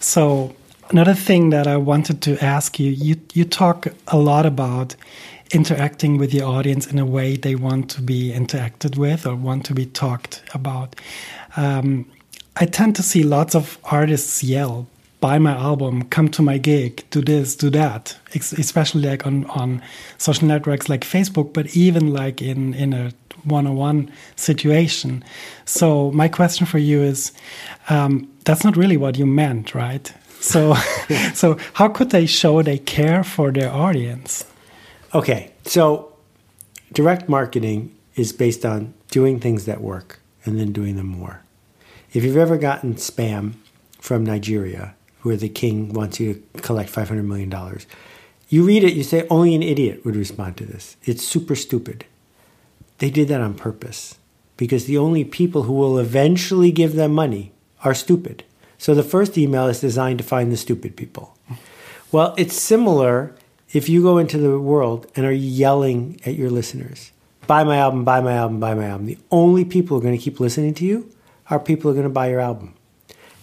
So 0.00 0.54
another 0.90 1.14
thing 1.14 1.50
that 1.50 1.66
I 1.66 1.76
wanted 1.76 2.22
to 2.22 2.44
ask 2.44 2.78
you, 2.78 2.90
you 2.90 3.16
you 3.34 3.44
talk 3.44 3.88
a 4.08 4.18
lot 4.18 4.46
about 4.46 4.96
interacting 5.52 6.18
with 6.18 6.34
your 6.34 6.46
audience 6.46 6.86
in 6.86 6.98
a 6.98 7.06
way 7.06 7.36
they 7.36 7.54
want 7.54 7.90
to 7.90 8.02
be 8.02 8.32
interacted 8.32 8.96
with 8.96 9.26
or 9.26 9.34
want 9.34 9.64
to 9.66 9.74
be 9.74 9.86
talked 9.86 10.42
about. 10.54 10.96
Um, 11.56 12.06
I 12.56 12.66
tend 12.66 12.96
to 12.96 13.02
see 13.02 13.22
lots 13.22 13.54
of 13.54 13.78
artists 13.84 14.42
yell, 14.42 14.86
buy 15.20 15.38
my 15.38 15.52
album, 15.52 16.02
come 16.04 16.28
to 16.30 16.42
my 16.42 16.58
gig, 16.58 17.04
do 17.10 17.20
this, 17.20 17.54
do 17.54 17.70
that, 17.70 18.16
especially 18.34 19.02
like 19.02 19.26
on, 19.26 19.44
on 19.46 19.82
social 20.18 20.48
networks 20.48 20.88
like 20.88 21.02
Facebook, 21.02 21.52
but 21.52 21.76
even 21.76 22.12
like 22.12 22.42
in, 22.42 22.74
in 22.74 22.92
a 22.92 23.12
one-on-one 23.44 24.10
situation. 24.36 25.24
So 25.64 26.10
my 26.12 26.28
question 26.28 26.66
for 26.66 26.78
you 26.78 27.02
is, 27.02 27.32
um, 27.88 28.30
that's 28.44 28.64
not 28.64 28.76
really 28.76 28.96
what 28.96 29.18
you 29.18 29.26
meant, 29.26 29.74
right? 29.74 30.12
So, 30.40 30.74
so 31.34 31.58
how 31.74 31.88
could 31.88 32.10
they 32.10 32.26
show 32.26 32.62
they 32.62 32.78
care 32.78 33.24
for 33.24 33.50
their 33.52 33.72
audience? 33.72 34.44
Okay, 35.14 35.52
so 35.64 36.12
direct 36.92 37.28
marketing 37.28 37.94
is 38.14 38.32
based 38.32 38.64
on 38.64 38.94
doing 39.10 39.40
things 39.40 39.66
that 39.66 39.80
work 39.80 40.20
and 40.44 40.58
then 40.58 40.72
doing 40.72 40.96
them 40.96 41.06
more. 41.06 41.42
If 42.12 42.24
you've 42.24 42.36
ever 42.36 42.56
gotten 42.56 42.94
spam 42.94 43.54
from 44.00 44.24
Nigeria, 44.24 44.94
where 45.22 45.36
the 45.36 45.48
king 45.48 45.92
wants 45.92 46.20
you 46.20 46.42
to 46.54 46.62
collect 46.62 46.92
$500 46.92 47.24
million, 47.24 47.52
you 48.48 48.64
read 48.64 48.84
it, 48.84 48.94
you 48.94 49.02
say, 49.02 49.26
only 49.28 49.54
an 49.54 49.62
idiot 49.62 50.04
would 50.04 50.16
respond 50.16 50.56
to 50.56 50.64
this. 50.64 50.96
It's 51.02 51.24
super 51.24 51.56
stupid. 51.56 52.04
They 52.98 53.10
did 53.10 53.28
that 53.28 53.40
on 53.40 53.54
purpose 53.54 54.18
because 54.56 54.86
the 54.86 54.98
only 54.98 55.24
people 55.24 55.64
who 55.64 55.72
will 55.72 55.98
eventually 55.98 56.72
give 56.72 56.94
them 56.94 57.12
money 57.12 57.52
are 57.84 57.94
stupid. 57.94 58.44
So 58.78 58.94
the 58.94 59.02
first 59.02 59.36
email 59.36 59.66
is 59.68 59.80
designed 59.80 60.18
to 60.18 60.24
find 60.24 60.50
the 60.50 60.56
stupid 60.56 60.96
people. 60.96 61.36
Well, 62.12 62.34
it's 62.38 62.56
similar 62.56 63.34
if 63.72 63.88
you 63.88 64.02
go 64.02 64.18
into 64.18 64.38
the 64.38 64.58
world 64.58 65.10
and 65.16 65.26
are 65.26 65.32
yelling 65.32 66.20
at 66.24 66.34
your 66.34 66.50
listeners, 66.50 67.10
buy 67.46 67.64
my 67.64 67.78
album, 67.78 68.04
buy 68.04 68.20
my 68.20 68.34
album, 68.34 68.60
buy 68.60 68.74
my 68.74 68.86
album. 68.86 69.06
The 69.06 69.18
only 69.30 69.64
people 69.64 69.96
who 69.96 70.00
are 70.00 70.06
going 70.06 70.16
to 70.16 70.22
keep 70.22 70.40
listening 70.40 70.74
to 70.74 70.84
you 70.84 71.10
are 71.50 71.58
people 71.58 71.90
who 71.90 71.90
are 71.90 72.00
going 72.00 72.04
to 72.04 72.14
buy 72.14 72.30
your 72.30 72.40
album. 72.40 72.74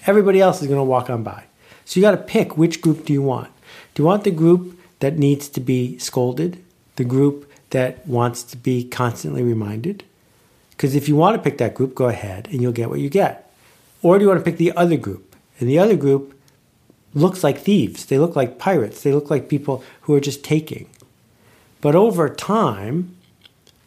Everybody 0.05 0.41
else 0.41 0.62
is 0.62 0.67
going 0.67 0.79
to 0.79 0.83
walk 0.83 1.10
on 1.10 1.24
by. 1.24 1.43
So 1.86 2.00
you 2.00 2.01
got 2.01 2.12
to 2.12 2.17
pick 2.17 2.57
which 2.57 2.81
group 2.81 3.05
do 3.05 3.13
you 3.13 3.22
want. 3.22 3.51
Do 3.93 4.01
you 4.01 4.07
want 4.07 4.24
the 4.24 4.31
group 4.31 4.79
that 5.00 5.17
needs 5.17 5.50
to 5.50 5.60
be 5.60 5.98
scolded? 5.98 6.63
The 6.95 7.03
group 7.03 7.51
that 7.73 8.07
wants 8.07 8.41
to 8.43 8.57
be 8.57 8.83
constantly 8.83 9.43
reminded? 9.43 10.03
Because 10.71 10.95
if 10.95 11.07
you 11.07 11.15
want 11.15 11.35
to 11.35 11.41
pick 11.41 11.59
that 11.59 11.75
group, 11.75 11.93
go 11.93 12.07
ahead 12.07 12.47
and 12.47 12.61
you'll 12.61 12.71
get 12.71 12.89
what 12.89 12.99
you 12.99 13.09
get. 13.09 13.51
Or 14.01 14.17
do 14.17 14.23
you 14.23 14.29
want 14.29 14.39
to 14.39 14.43
pick 14.43 14.57
the 14.57 14.71
other 14.73 14.97
group? 14.97 15.35
And 15.59 15.69
the 15.69 15.79
other 15.79 15.95
group 15.95 16.39
looks 17.13 17.43
like 17.43 17.59
thieves. 17.59 18.05
They 18.05 18.17
look 18.17 18.35
like 18.35 18.57
pirates. 18.57 19.03
They 19.03 19.13
look 19.13 19.29
like 19.29 19.49
people 19.49 19.83
who 20.01 20.13
are 20.13 20.19
just 20.19 20.43
taking. 20.43 20.89
But 21.81 21.95
over 21.95 22.29
time, 22.29 23.15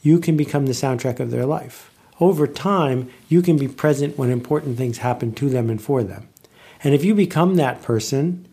you 0.03 0.19
can 0.21 0.37
become 0.37 0.67
the 0.67 0.73
soundtrack 0.73 1.19
of 1.19 1.31
their 1.31 1.47
life. 1.47 1.91
Over 2.21 2.47
time, 2.47 3.11
you 3.29 3.43
can 3.43 3.57
be 3.57 3.69
present 3.69 4.17
when 4.17 4.31
important 4.31 4.79
things 4.79 4.99
happen 4.99 5.33
to 5.35 5.49
them 5.49 5.69
and 5.69 5.83
for 5.83 6.03
them. 6.03 6.29
And 6.83 6.95
if 6.95 7.05
you 7.05 7.15
become 7.15 7.57
that 7.57 7.83
person, 7.83 8.47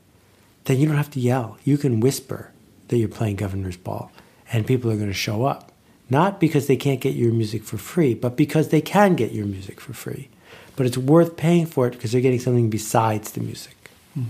then 0.66 0.80
you 0.80 0.88
don't 0.88 0.98
have 0.98 1.12
to 1.12 1.20
yell. 1.20 1.58
You 1.64 1.78
can 1.78 2.00
whisper 2.00 2.52
that 2.88 2.98
you're 2.98 3.08
playing 3.08 3.38
governor's 3.38 3.78
ball, 3.78 4.12
and 4.54 4.66
people 4.66 4.92
are 4.92 4.96
going 4.96 5.08
to 5.08 5.14
show 5.14 5.46
up. 5.46 5.72
Not 6.10 6.40
because 6.40 6.68
they 6.68 6.76
can't 6.76 7.02
get 7.02 7.16
your 7.16 7.34
music 7.34 7.64
for 7.64 7.78
free, 7.78 8.14
but 8.14 8.38
because 8.38 8.70
they 8.70 8.82
can 8.82 9.16
get 9.16 9.32
your 9.32 9.46
music 9.46 9.82
for 9.82 9.94
free. 9.94 10.30
But 10.76 10.86
it's 10.86 10.98
worth 10.98 11.36
paying 11.36 11.66
for 11.66 11.88
it 11.88 11.92
because 11.92 12.12
they're 12.12 12.22
getting 12.22 12.40
something 12.40 12.70
besides 12.70 13.32
the 13.32 13.42
music. 13.42 13.76
Hmm. 14.14 14.26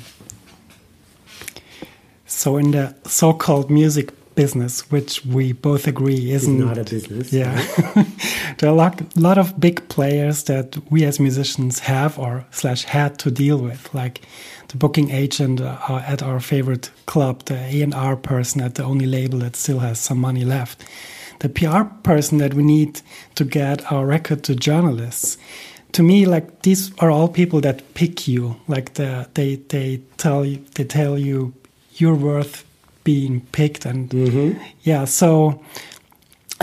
So, 2.26 2.58
in 2.58 2.72
the 2.72 2.96
so 3.06 3.34
called 3.34 3.70
music 3.70 4.12
business, 4.36 4.90
which 4.92 5.26
we 5.26 5.54
both 5.54 5.88
agree 5.88 6.32
isn't 6.32 6.60
not 6.60 6.78
a 6.78 6.84
business. 6.84 7.32
Yeah, 7.32 7.56
there 8.58 8.70
are 8.70 8.74
a 8.74 8.76
lot, 8.76 9.02
lot 9.18 9.38
of 9.38 9.60
big 9.60 9.88
players 9.90 10.44
that 10.46 10.78
we 10.90 11.04
as 11.04 11.20
musicians 11.20 11.80
have 11.80 12.18
or 12.20 12.46
slash 12.52 12.84
had 12.84 13.20
to 13.20 13.32
deal 13.32 13.58
with, 13.58 13.94
like 13.94 14.22
the 14.70 14.78
booking 14.78 15.12
agent 15.12 15.62
uh, 15.62 15.78
at 16.08 16.24
our 16.24 16.40
favorite 16.40 16.92
club, 17.06 17.46
the 17.46 17.56
A 17.56 17.82
and 17.82 17.94
R 17.94 18.16
person 18.16 18.62
at 18.62 18.76
the 18.76 18.84
only 18.84 19.06
label 19.06 19.40
that 19.40 19.56
still 19.56 19.80
has 19.80 20.00
some 20.00 20.20
money 20.20 20.46
left, 20.46 20.84
the 21.40 21.50
PR 21.50 21.84
person 22.04 22.38
that 22.40 22.54
we 22.54 22.64
need 22.64 23.02
to 23.36 23.44
get 23.44 23.92
our 23.92 24.06
record 24.06 24.44
to 24.44 24.56
journalists. 24.56 25.38
To 25.94 26.02
me, 26.04 26.26
like 26.26 26.64
these 26.64 26.92
are 27.00 27.12
all 27.12 27.28
people 27.28 27.62
that 27.62 27.94
pick 27.94 28.28
you, 28.28 28.56
like 28.68 28.96
the, 28.96 29.30
they 29.36 29.58
they 29.58 30.02
tell 30.18 30.44
you 30.44 30.64
they 30.74 30.86
tell 30.86 31.20
you 31.20 31.54
you're 31.96 32.16
worth 32.16 32.66
being 33.04 33.42
picked 33.52 33.86
and 33.86 34.10
Mm-hmm. 34.10 34.62
yeah 34.82 35.06
so 35.06 35.62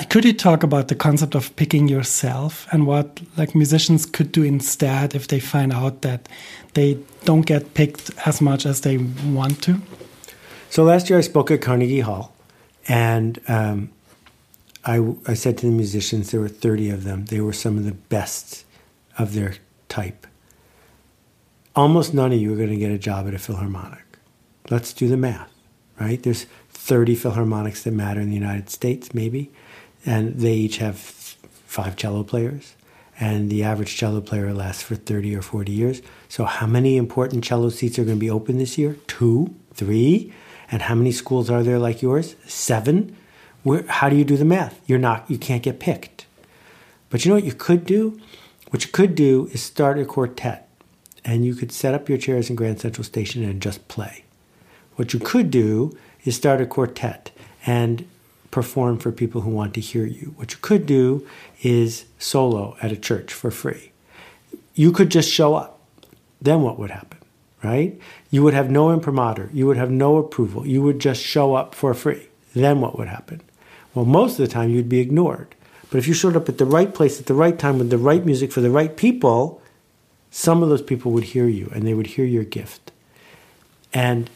could 0.09 0.25
you 0.25 0.33
talk 0.33 0.63
about 0.63 0.89
the 0.89 0.95
concept 0.95 1.35
of 1.35 1.55
picking 1.57 1.89
yourself 1.89 2.67
and 2.73 2.87
what 2.87 3.21
like 3.37 3.55
musicians 3.55 4.07
could 4.07 4.33
do 4.33 4.43
instead 4.43 5.15
if 5.15 5.27
they 5.29 5.41
find 5.41 5.73
out 5.73 6.01
that 6.03 6.29
they 6.75 6.97
don't 7.25 7.45
get 7.47 7.75
picked 7.75 8.11
as 8.27 8.41
much 8.41 8.65
as 8.67 8.81
they 8.81 8.97
want 9.27 9.61
to 9.63 9.75
So 10.71 10.85
last 10.85 11.11
year 11.11 11.19
I 11.19 11.23
spoke 11.23 11.51
at 11.51 11.61
Carnegie 11.61 12.01
Hall, 12.01 12.33
and 12.87 13.41
um, 13.49 13.91
I, 14.85 15.03
I 15.27 15.35
said 15.35 15.59
to 15.59 15.67
the 15.67 15.73
musicians, 15.73 16.31
there 16.31 16.41
were 16.41 16.49
30 16.49 16.91
of 16.91 17.03
them, 17.03 17.25
they 17.27 17.41
were 17.41 17.53
some 17.53 17.77
of 17.77 17.85
the 17.85 17.93
best 18.09 18.65
of 19.19 19.35
their 19.35 19.55
type. 19.89 20.27
Almost 21.75 22.15
none 22.15 22.33
of 22.33 22.39
you 22.41 22.53
are 22.53 22.57
going 22.57 22.71
to 22.71 22.77
get 22.77 22.93
a 22.93 22.99
job 22.99 23.27
at 23.27 23.35
a 23.35 23.39
Philharmonic. 23.39 24.05
Let's 24.71 24.93
do 24.93 25.09
the 25.09 25.17
math, 25.17 25.51
right? 26.01 26.23
There's 26.23 26.47
30 26.71 27.15
Philharmonics 27.15 27.83
that 27.83 27.93
matter 27.93 28.21
in 28.21 28.31
the 28.31 28.35
United 28.35 28.71
States, 28.71 29.15
maybe, 29.15 29.53
and 30.05 30.35
they 30.37 30.55
each 30.55 30.79
have 30.79 30.99
five 30.99 31.95
cello 31.95 32.25
players, 32.25 32.75
and 33.21 33.51
the 33.51 33.63
average 33.63 33.95
cello 33.97 34.23
player 34.23 34.53
lasts 34.55 34.83
for 34.83 34.97
30 34.97 35.37
or 35.37 35.43
40 35.43 35.71
years. 35.71 36.03
So, 36.29 36.45
how 36.45 36.67
many 36.67 36.97
important 36.97 37.45
cello 37.45 37.69
seats 37.69 37.99
are 37.99 38.05
going 38.05 38.17
to 38.17 38.21
be 38.21 38.31
open 38.31 38.57
this 38.57 38.79
year? 38.79 38.97
Two, 39.07 39.55
three? 39.75 40.33
And 40.73 40.83
how 40.83 40.95
many 40.95 41.13
schools 41.13 41.51
are 41.51 41.63
there 41.63 41.79
like 41.79 42.01
yours? 42.01 42.35
Seven? 42.47 43.17
Where, 43.63 43.85
how 43.87 44.09
do 44.09 44.17
you 44.17 44.25
do 44.25 44.37
the 44.37 44.45
math? 44.45 44.81
You're 44.87 44.99
not, 44.99 45.31
you 45.31 45.37
can't 45.37 45.63
get 45.63 45.81
picked. 45.81 46.25
But 47.11 47.25
you 47.25 47.29
know 47.29 47.35
what 47.35 47.45
you 47.45 47.53
could 47.53 47.85
do? 47.85 48.19
What 48.71 48.85
you 48.85 48.91
could 48.91 49.15
do 49.15 49.51
is 49.53 49.63
start 49.63 49.99
a 49.99 50.05
quartet, 50.05 50.69
and 51.25 51.45
you 51.45 51.55
could 51.55 51.73
set 51.73 51.93
up 51.93 52.09
your 52.09 52.19
chairs 52.19 52.49
in 52.49 52.57
Grand 52.57 52.81
Central 52.81 53.05
Station 53.05 53.45
and 53.45 53.61
just 53.61 53.87
play. 53.89 54.25
What 55.01 55.15
you 55.15 55.19
could 55.19 55.51
do 55.51 55.97
is 56.27 56.37
start 56.37 56.61
a 56.61 56.67
quartet 56.67 57.31
and 57.65 58.07
perform 58.51 58.99
for 58.99 59.11
people 59.11 59.41
who 59.41 59.49
want 59.49 59.73
to 59.73 59.81
hear 59.81 60.05
you. 60.05 60.35
What 60.37 60.53
you 60.53 60.59
could 60.61 60.85
do 60.85 61.27
is 61.63 62.05
solo 62.19 62.77
at 62.83 62.93
a 62.93 62.99
church 62.99 63.33
for 63.33 63.51
free. 63.51 63.93
You 64.75 64.93
could 64.93 65.11
just 65.11 65.31
show 65.31 65.55
up. 65.55 65.81
Then 66.43 66.61
what 66.61 66.79
would 66.79 66.91
happen? 66.91 67.17
Right? 67.65 67.99
You 68.31 68.43
would 68.43 68.53
have 68.53 68.71
no 68.71 68.91
imprimatur. 68.91 69.49
You 69.55 69.67
would 69.69 69.79
have 69.79 69.91
no 69.91 70.19
approval. 70.19 70.67
You 70.67 70.83
would 70.83 70.99
just 70.99 71.23
show 71.23 71.55
up 71.55 71.75
for 71.75 71.95
free. 71.95 72.29
Then 72.55 72.83
what 72.83 72.99
would 72.99 73.09
happen? 73.09 73.41
Well, 73.95 74.05
most 74.05 74.33
of 74.33 74.47
the 74.47 74.53
time 74.53 74.69
you'd 74.69 74.91
be 74.91 75.01
ignored. 75.01 75.55
But 75.89 75.97
if 75.97 76.07
you 76.07 76.13
showed 76.13 76.37
up 76.37 76.51
at 76.51 76.59
the 76.59 76.67
right 76.67 76.93
place 76.93 77.19
at 77.19 77.25
the 77.25 77.33
right 77.33 77.59
time 77.59 77.79
with 77.79 77.89
the 77.89 77.97
right 77.97 78.27
music 78.27 78.53
for 78.53 78.61
the 78.61 78.71
right 78.71 78.95
people, 78.95 79.63
some 80.31 80.63
of 80.63 80.69
those 80.69 80.83
people 80.83 81.11
would 81.13 81.25
hear 81.25 81.49
you 81.49 81.73
and 81.75 81.87
they 81.87 81.95
would 81.95 82.09
hear 82.09 82.27
your 82.27 82.45
gift. 82.45 82.93
And 83.95 84.29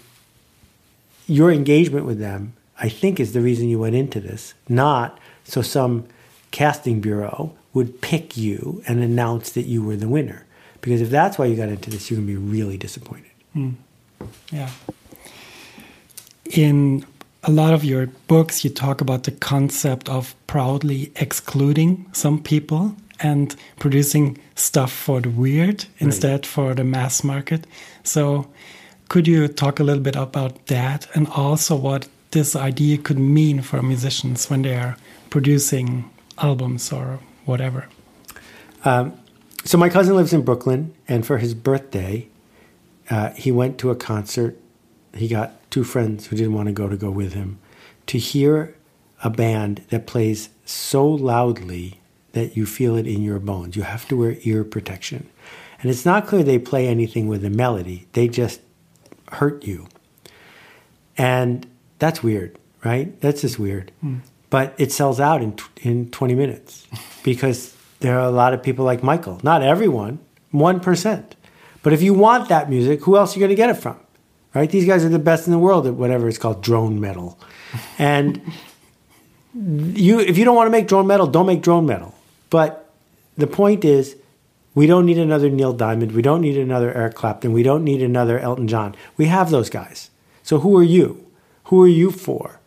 your 1.27 1.51
engagement 1.53 2.07
with 2.07 2.19
them, 2.19 2.55
I 2.79 2.89
think, 2.89 3.21
is 3.21 3.33
the 3.33 3.41
reason 3.41 3.69
you 3.69 3.79
went 3.79 3.95
into 3.95 4.21
this, 4.21 4.55
not 4.69 5.19
so 5.45 5.63
some 5.63 6.07
casting 6.51 7.01
bureau 7.01 7.53
would 7.73 8.01
pick 8.01 8.37
you 8.37 8.83
and 8.87 9.03
announce 9.03 9.51
that 9.53 9.63
you 9.63 9.83
were 9.83 9.97
the 9.97 10.09
winner. 10.09 10.47
Because 10.81 11.01
if 11.01 11.11
that's 11.11 11.39
why 11.39 11.47
you 11.47 11.57
got 11.57 11.69
into 11.69 11.91
this, 11.91 12.11
you're 12.11 12.19
going 12.19 12.29
to 12.29 12.41
be 12.41 12.53
really 12.53 12.77
disappointed. 12.77 13.31
Hmm. 13.53 13.71
yeah. 14.53 14.71
In 16.51 17.05
a 17.43 17.51
lot 17.51 17.75
of 17.75 17.85
your 17.85 18.07
books 18.27 18.65
you 18.65 18.71
talk 18.71 19.01
about 19.01 19.25
the 19.25 19.31
concept 19.31 20.09
of 20.09 20.35
proudly 20.47 21.13
excluding 21.17 22.07
some 22.13 22.43
people 22.43 22.97
and 23.21 23.55
producing 23.79 24.39
stuff 24.55 24.93
for 24.93 25.21
the 25.21 25.31
weird 25.31 25.85
instead 25.99 26.47
for 26.47 26.75
the 26.75 26.85
mass 26.85 27.23
market. 27.23 27.67
So 28.03 28.47
could 29.09 29.27
you 29.29 29.49
talk 29.49 29.81
a 29.81 29.85
little 29.85 30.03
bit 30.03 30.17
about 30.17 30.67
that 30.67 31.07
and 31.15 31.29
also 31.29 31.77
what 31.77 32.09
this 32.31 32.57
idea 32.57 32.99
could 32.99 33.19
mean 33.19 33.63
for 33.63 33.83
musicians 33.83 34.51
when 34.51 34.63
they 34.63 34.75
are 34.77 34.97
producing 35.31 36.11
albums 36.39 36.93
or 36.93 37.21
whatever 37.45 37.87
Um, 38.85 39.13
so 39.65 39.79
my 39.79 39.89
cousin 39.89 40.15
lives 40.15 40.35
in 40.35 40.43
Brooklyn, 40.43 40.93
and 41.09 41.25
for 41.27 41.39
his 41.39 41.55
birthday, 41.55 42.29
uh, 43.09 43.31
he 43.31 43.51
went 43.51 43.79
to 43.79 43.91
a 43.91 43.97
concert. 43.97 44.59
He 45.15 45.27
got 45.27 45.53
two 45.71 45.85
friends 45.85 46.27
who 46.27 46.37
didn't 46.37 46.53
want 46.53 46.67
to 46.67 46.73
go 46.73 46.87
to 46.89 46.97
go 46.97 47.11
with 47.11 47.33
him 47.33 47.59
to 48.07 48.19
hear 48.19 48.77
a 49.23 49.31
band 49.31 49.83
that 49.89 50.07
plays 50.07 50.51
so 50.67 51.07
loudly 51.09 51.99
that 52.33 52.57
you 52.59 52.67
feel 52.67 52.95
it 52.97 53.07
in 53.07 53.23
your 53.23 53.39
bones. 53.39 53.75
You 53.75 53.85
have 53.85 54.07
to 54.09 54.17
wear 54.17 54.37
ear 54.43 54.65
protection, 54.65 55.31
and 55.81 55.91
it's 55.91 56.05
not 56.05 56.27
clear 56.27 56.43
they 56.43 56.59
play 56.59 56.87
anything 56.87 57.27
with 57.27 57.43
a 57.43 57.51
melody. 57.51 58.07
They 58.13 58.29
just 58.29 58.61
hurt 59.35 59.65
you, 59.65 59.87
and 61.17 61.67
that's 61.99 62.23
weird, 62.23 62.59
right? 62.85 63.21
That's 63.21 63.41
just 63.43 63.59
weird. 63.59 63.93
Hmm. 64.01 64.19
But 64.51 64.75
it 64.79 64.93
sells 64.93 65.21
out 65.21 65.43
in 65.43 65.57
in 65.83 66.11
twenty 66.11 66.35
minutes 66.35 66.87
because 67.23 67.77
there 68.01 68.19
are 68.19 68.27
a 68.27 68.31
lot 68.31 68.55
of 68.55 68.63
people 68.63 68.85
like 68.85 69.03
Michael. 69.03 69.41
Not 69.43 69.63
everyone, 69.63 70.19
one 70.51 70.81
percent. 70.81 71.37
But 71.83 71.93
if 71.93 72.03
you 72.03 72.15
want 72.15 72.49
that 72.49 72.71
music, 72.71 73.03
who 73.03 73.17
else 73.17 73.33
are 73.33 73.39
you 73.39 73.41
going 73.41 73.51
to 73.51 73.57
get 73.57 73.69
it 73.69 73.75
from? 73.75 74.01
Right? 74.55 74.71
These 74.71 74.87
guys 74.87 75.05
are 75.05 75.11
the 75.11 75.19
best 75.19 75.47
in 75.47 75.53
the 75.53 75.59
world 75.59 75.87
at 75.87 75.95
whatever 75.95 76.29
it's 76.29 76.39
called, 76.39 76.63
drone 76.63 76.99
metal. 76.99 77.39
And 77.99 78.41
you, 79.55 80.19
if 80.19 80.39
you 80.39 80.45
don't 80.45 80.57
want 80.57 80.67
to 80.67 80.71
make 80.71 80.89
drone 80.89 81.07
metal, 81.07 81.27
don't 81.27 81.47
make 81.47 81.61
drone 81.61 81.87
metal. 81.87 82.15
But 82.51 82.91
the 83.37 83.47
point 83.47 83.85
is, 83.85 84.17
we 84.75 84.87
don't 84.87 85.07
need 85.07 85.19
another 85.19 85.49
Neil 85.51 85.73
Diamond. 85.73 86.13
We 86.13 86.23
don't 86.23 86.41
need 86.41 86.59
another 86.59 86.93
Eric 86.93 87.15
Clapton. 87.15 87.53
We 87.53 87.63
don't 87.63 87.85
need 87.85 88.03
another 88.03 88.39
Elton 88.39 88.69
John. 88.69 88.95
We 89.17 89.27
have 89.27 89.51
those 89.51 89.71
guys. 89.71 90.11
So 90.43 90.59
who 90.59 90.77
are 90.77 90.83
you? 90.83 91.25
Who 91.65 91.83
are 91.83 91.89
you 91.89 92.11
for? 92.11 92.61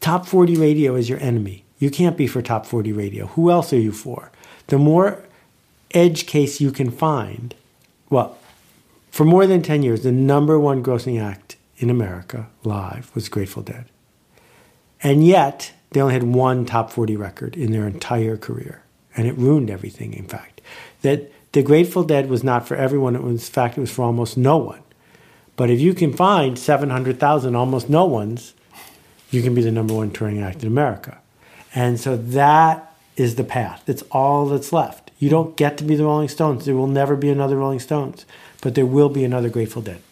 Top 0.00 0.26
40 0.26 0.56
radio 0.56 0.94
is 0.94 1.08
your 1.08 1.20
enemy. 1.20 1.64
You 1.78 1.90
can't 1.90 2.16
be 2.16 2.26
for 2.26 2.42
top 2.42 2.64
40 2.64 2.92
radio. 2.92 3.26
Who 3.26 3.50
else 3.50 3.72
are 3.72 3.78
you 3.78 3.92
for? 3.92 4.30
The 4.68 4.78
more 4.78 5.24
edge 5.92 6.26
case 6.26 6.60
you 6.60 6.70
can 6.70 6.90
find, 6.90 7.54
well, 8.08 8.38
for 9.10 9.24
more 9.24 9.46
than 9.46 9.62
10 9.62 9.82
years, 9.82 10.02
the 10.02 10.12
number 10.12 10.58
one 10.58 10.82
grossing 10.82 11.20
act 11.20 11.56
in 11.76 11.90
America 11.90 12.48
live 12.64 13.10
was 13.14 13.28
Grateful 13.28 13.62
Dead. 13.62 13.86
And 15.02 15.26
yet, 15.26 15.72
they 15.90 16.00
only 16.00 16.14
had 16.14 16.22
one 16.22 16.64
top 16.64 16.90
40 16.90 17.16
record 17.16 17.56
in 17.56 17.72
their 17.72 17.86
entire 17.86 18.36
career. 18.36 18.82
And 19.16 19.26
it 19.26 19.36
ruined 19.36 19.70
everything, 19.70 20.14
in 20.14 20.26
fact. 20.26 20.60
That 21.02 21.30
the 21.52 21.62
Grateful 21.62 22.04
Dead 22.04 22.28
was 22.28 22.42
not 22.42 22.66
for 22.66 22.76
everyone. 22.76 23.14
It 23.14 23.22
was, 23.22 23.46
in 23.46 23.52
fact, 23.52 23.76
it 23.76 23.80
was 23.80 23.90
for 23.90 24.02
almost 24.02 24.36
no 24.36 24.56
one. 24.56 24.82
But 25.56 25.70
if 25.70 25.80
you 25.80 25.92
can 25.94 26.12
find 26.12 26.58
700,000 26.58 27.54
almost 27.54 27.90
no 27.90 28.06
ones, 28.06 28.54
you 29.30 29.42
can 29.42 29.54
be 29.54 29.62
the 29.62 29.70
number 29.70 29.94
one 29.94 30.10
touring 30.10 30.42
act 30.42 30.62
in 30.62 30.68
America. 30.68 31.18
And 31.74 32.00
so 32.00 32.16
that 32.16 32.94
is 33.16 33.34
the 33.34 33.44
path. 33.44 33.82
That's 33.86 34.02
all 34.10 34.46
that's 34.46 34.72
left. 34.72 35.10
You 35.18 35.28
don't 35.28 35.56
get 35.56 35.78
to 35.78 35.84
be 35.84 35.94
the 35.94 36.04
Rolling 36.04 36.28
Stones. 36.28 36.64
There 36.64 36.74
will 36.74 36.86
never 36.86 37.16
be 37.16 37.30
another 37.30 37.56
Rolling 37.56 37.80
Stones, 37.80 38.24
but 38.60 38.74
there 38.74 38.86
will 38.86 39.08
be 39.08 39.24
another 39.24 39.48
Grateful 39.48 39.82
Dead. 39.82 40.02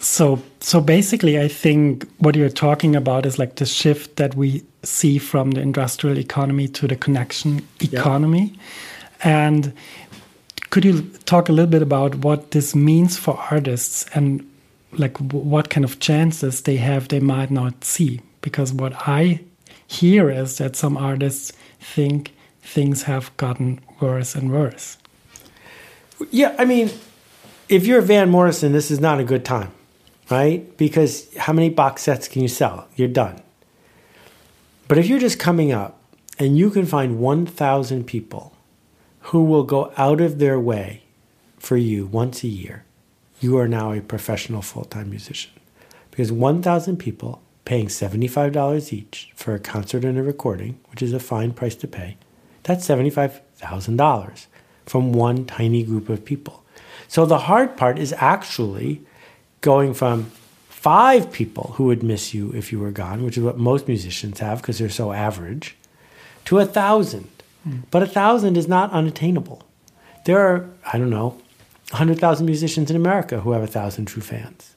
So, 0.00 0.42
so 0.60 0.80
basically, 0.80 1.40
I 1.40 1.48
think 1.48 2.06
what 2.18 2.34
you're 2.34 2.48
talking 2.48 2.94
about 2.94 3.24
is 3.24 3.38
like 3.38 3.56
the 3.56 3.66
shift 3.66 4.16
that 4.16 4.34
we 4.34 4.62
see 4.82 5.18
from 5.18 5.52
the 5.52 5.60
industrial 5.60 6.18
economy 6.18 6.68
to 6.68 6.86
the 6.86 6.96
connection 6.96 7.66
economy. 7.80 8.58
And 9.22 9.72
could 10.70 10.84
you 10.84 11.02
talk 11.24 11.48
a 11.48 11.52
little 11.52 11.70
bit 11.70 11.82
about 11.82 12.16
what 12.16 12.50
this 12.50 12.74
means 12.74 13.16
for 13.16 13.38
artists 13.50 14.04
and 14.14 14.44
like 14.92 15.16
what 15.18 15.70
kind 15.70 15.84
of 15.84 16.00
chances 16.00 16.62
they 16.62 16.76
have 16.76 17.08
they 17.08 17.20
might 17.20 17.50
not 17.50 17.84
see? 17.84 18.20
Because 18.42 18.72
what 18.72 18.92
I 19.08 19.40
hear 19.86 20.30
is 20.30 20.58
that 20.58 20.76
some 20.76 20.96
artists 20.96 21.52
think 21.80 22.34
things 22.60 23.04
have 23.04 23.34
gotten 23.36 23.80
worse 24.00 24.34
and 24.34 24.50
worse. 24.52 24.98
Yeah, 26.30 26.54
I 26.58 26.64
mean, 26.64 26.90
if 27.68 27.86
you're 27.86 28.00
Van 28.00 28.30
Morrison, 28.30 28.72
this 28.72 28.90
is 28.90 29.00
not 29.00 29.20
a 29.20 29.24
good 29.24 29.44
time, 29.44 29.72
right? 30.30 30.76
Because 30.76 31.34
how 31.36 31.52
many 31.52 31.70
box 31.70 32.02
sets 32.02 32.28
can 32.28 32.42
you 32.42 32.48
sell? 32.48 32.88
You're 32.96 33.08
done. 33.08 33.40
But 34.88 34.98
if 34.98 35.06
you're 35.06 35.18
just 35.18 35.38
coming 35.38 35.72
up 35.72 36.00
and 36.38 36.58
you 36.58 36.70
can 36.70 36.84
find 36.84 37.18
1,000 37.18 38.06
people 38.06 38.54
who 39.20 39.44
will 39.44 39.64
go 39.64 39.92
out 39.96 40.20
of 40.20 40.38
their 40.38 40.60
way 40.60 41.04
for 41.58 41.76
you 41.76 42.06
once 42.06 42.44
a 42.44 42.48
year, 42.48 42.84
you 43.40 43.56
are 43.58 43.68
now 43.68 43.92
a 43.92 44.00
professional 44.00 44.62
full 44.62 44.84
time 44.84 45.10
musician. 45.10 45.52
Because 46.10 46.30
1,000 46.30 46.98
people 46.98 47.40
paying 47.64 47.86
$75 47.86 48.92
each 48.92 49.32
for 49.34 49.54
a 49.54 49.58
concert 49.58 50.04
and 50.04 50.18
a 50.18 50.22
recording, 50.22 50.78
which 50.90 51.02
is 51.02 51.14
a 51.14 51.18
fine 51.18 51.52
price 51.52 51.74
to 51.76 51.88
pay, 51.88 52.16
that's 52.62 52.86
$75,000 52.86 54.46
from 54.84 55.12
one 55.12 55.46
tiny 55.46 55.82
group 55.82 56.10
of 56.10 56.24
people. 56.24 56.63
So 57.08 57.26
the 57.26 57.38
hard 57.38 57.76
part 57.76 57.98
is 57.98 58.14
actually 58.18 59.02
going 59.60 59.94
from 59.94 60.30
five 60.68 61.32
people 61.32 61.72
who 61.76 61.84
would 61.84 62.02
miss 62.02 62.34
you 62.34 62.52
if 62.52 62.70
you 62.70 62.78
were 62.78 62.90
gone, 62.90 63.24
which 63.24 63.38
is 63.38 63.42
what 63.42 63.56
most 63.56 63.88
musicians 63.88 64.40
have 64.40 64.60
because 64.60 64.78
they're 64.78 64.90
so 64.90 65.12
average, 65.12 65.76
to 66.44 66.58
a 66.58 66.66
thousand. 66.66 67.28
Mm. 67.66 67.82
But 67.90 68.02
a 68.02 68.06
thousand 68.06 68.56
is 68.56 68.68
not 68.68 68.92
unattainable. 68.92 69.62
There 70.26 70.38
are, 70.38 70.68
I 70.92 70.98
don't 70.98 71.10
know, 71.10 71.40
100,000 71.90 72.44
musicians 72.44 72.90
in 72.90 72.96
America 72.96 73.40
who 73.40 73.52
have 73.52 73.62
a 73.62 73.66
thousand 73.66 74.06
true 74.06 74.22
fans. 74.22 74.74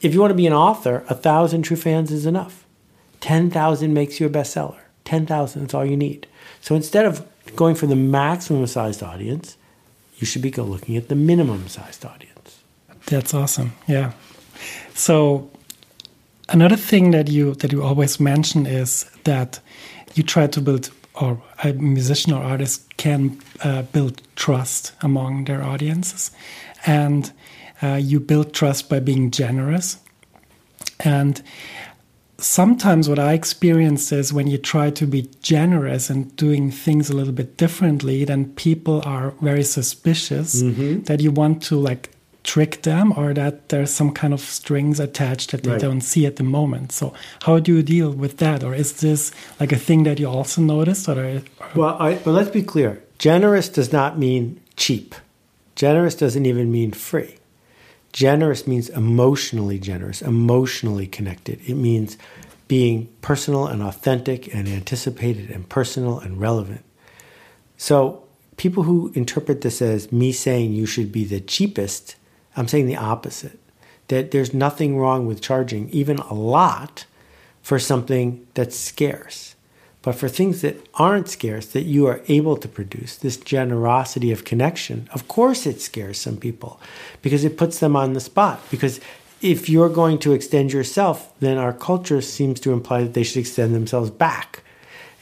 If 0.00 0.14
you 0.14 0.20
want 0.20 0.30
to 0.30 0.36
be 0.36 0.46
an 0.46 0.52
author, 0.52 1.04
a 1.08 1.14
thousand 1.14 1.62
true 1.62 1.76
fans 1.76 2.12
is 2.12 2.26
enough. 2.26 2.64
10,000 3.20 3.92
makes 3.92 4.20
you 4.20 4.26
a 4.26 4.30
bestseller. 4.30 4.78
10,000 5.04 5.66
is 5.66 5.74
all 5.74 5.84
you 5.84 5.96
need. 5.96 6.26
So 6.60 6.74
instead 6.74 7.06
of 7.06 7.26
going 7.56 7.74
for 7.74 7.86
the 7.86 7.96
maximum 7.96 8.66
sized 8.66 9.02
audience, 9.02 9.56
you 10.18 10.26
should 10.26 10.42
be 10.42 10.50
looking 10.50 10.96
at 10.96 11.08
the 11.08 11.14
minimum 11.14 11.68
sized 11.68 12.04
audience. 12.04 12.60
That's 13.06 13.32
awesome. 13.32 13.72
Yeah. 13.86 14.12
So 14.94 15.50
another 16.48 16.76
thing 16.76 17.12
that 17.12 17.28
you 17.28 17.54
that 17.54 17.72
you 17.72 17.82
always 17.82 18.20
mention 18.20 18.66
is 18.66 19.04
that 19.24 19.60
you 20.14 20.22
try 20.22 20.46
to 20.48 20.60
build 20.60 20.90
or 21.14 21.40
a 21.64 21.72
musician 21.72 22.32
or 22.32 22.42
artist 22.42 22.96
can 22.96 23.40
uh, 23.64 23.82
build 23.82 24.22
trust 24.36 24.92
among 25.02 25.44
their 25.44 25.62
audiences 25.62 26.30
and 26.86 27.32
uh, 27.82 27.94
you 27.94 28.20
build 28.20 28.52
trust 28.52 28.88
by 28.88 29.00
being 29.00 29.30
generous 29.30 29.98
and 31.00 31.42
sometimes 32.38 33.08
what 33.08 33.18
I 33.18 33.32
experience 33.32 34.12
is 34.12 34.32
when 34.32 34.46
you 34.46 34.58
try 34.58 34.90
to 34.90 35.06
be 35.06 35.28
generous 35.42 36.08
and 36.08 36.34
doing 36.36 36.70
things 36.70 37.10
a 37.10 37.16
little 37.16 37.32
bit 37.32 37.56
differently, 37.56 38.24
then 38.24 38.52
people 38.54 39.02
are 39.04 39.32
very 39.42 39.64
suspicious 39.64 40.62
mm-hmm. 40.62 41.02
that 41.02 41.20
you 41.20 41.30
want 41.30 41.62
to 41.64 41.76
like 41.76 42.10
trick 42.44 42.82
them 42.82 43.12
or 43.16 43.34
that 43.34 43.68
there's 43.68 43.92
some 43.92 44.12
kind 44.12 44.32
of 44.32 44.40
strings 44.40 44.98
attached 45.00 45.50
that 45.50 45.64
they 45.64 45.72
right. 45.72 45.80
don't 45.80 46.00
see 46.00 46.24
at 46.24 46.36
the 46.36 46.42
moment. 46.44 46.92
So 46.92 47.12
how 47.42 47.58
do 47.58 47.76
you 47.76 47.82
deal 47.82 48.10
with 48.10 48.38
that? 48.38 48.62
Or 48.62 48.74
is 48.74 49.00
this 49.00 49.32
like 49.60 49.72
a 49.72 49.76
thing 49.76 50.04
that 50.04 50.18
you 50.18 50.28
also 50.28 50.62
noticed? 50.62 51.08
Or, 51.08 51.18
or 51.20 51.42
well, 51.74 51.96
I, 52.00 52.14
but 52.14 52.32
let's 52.32 52.50
be 52.50 52.62
clear. 52.62 53.02
Generous 53.18 53.68
does 53.68 53.92
not 53.92 54.16
mean 54.16 54.60
cheap. 54.76 55.14
Generous 55.74 56.14
doesn't 56.14 56.46
even 56.46 56.70
mean 56.70 56.92
free. 56.92 57.37
Generous 58.12 58.66
means 58.66 58.88
emotionally 58.88 59.78
generous, 59.78 60.22
emotionally 60.22 61.06
connected. 61.06 61.60
It 61.66 61.74
means 61.74 62.16
being 62.66 63.08
personal 63.22 63.66
and 63.66 63.82
authentic 63.82 64.54
and 64.54 64.68
anticipated 64.68 65.50
and 65.50 65.68
personal 65.68 66.18
and 66.18 66.40
relevant. 66.40 66.84
So, 67.76 68.24
people 68.56 68.82
who 68.82 69.12
interpret 69.14 69.62
this 69.62 69.80
as 69.80 70.12
me 70.12 70.32
saying 70.32 70.72
you 70.72 70.86
should 70.86 71.12
be 71.12 71.24
the 71.24 71.40
cheapest, 71.40 72.16
I'm 72.56 72.68
saying 72.68 72.86
the 72.86 72.96
opposite. 72.96 73.58
That 74.08 74.30
there's 74.30 74.54
nothing 74.54 74.96
wrong 74.96 75.26
with 75.26 75.42
charging 75.42 75.90
even 75.90 76.18
a 76.18 76.34
lot 76.34 77.04
for 77.62 77.78
something 77.78 78.46
that's 78.54 78.76
scarce. 78.76 79.54
But 80.08 80.14
for 80.14 80.30
things 80.30 80.62
that 80.62 80.88
aren't 80.94 81.28
scarce, 81.28 81.66
that 81.66 81.82
you 81.82 82.06
are 82.06 82.22
able 82.28 82.56
to 82.56 82.66
produce, 82.66 83.14
this 83.14 83.36
generosity 83.36 84.32
of 84.32 84.46
connection, 84.46 85.06
of 85.12 85.28
course 85.28 85.66
it 85.66 85.82
scares 85.82 86.18
some 86.18 86.38
people 86.38 86.80
because 87.20 87.44
it 87.44 87.58
puts 87.58 87.78
them 87.78 87.94
on 87.94 88.14
the 88.14 88.20
spot. 88.20 88.58
Because 88.70 89.02
if 89.42 89.68
you're 89.68 89.90
going 89.90 90.18
to 90.20 90.32
extend 90.32 90.72
yourself, 90.72 91.38
then 91.40 91.58
our 91.58 91.74
culture 91.74 92.22
seems 92.22 92.58
to 92.60 92.72
imply 92.72 93.02
that 93.02 93.12
they 93.12 93.22
should 93.22 93.40
extend 93.40 93.74
themselves 93.74 94.10
back. 94.10 94.62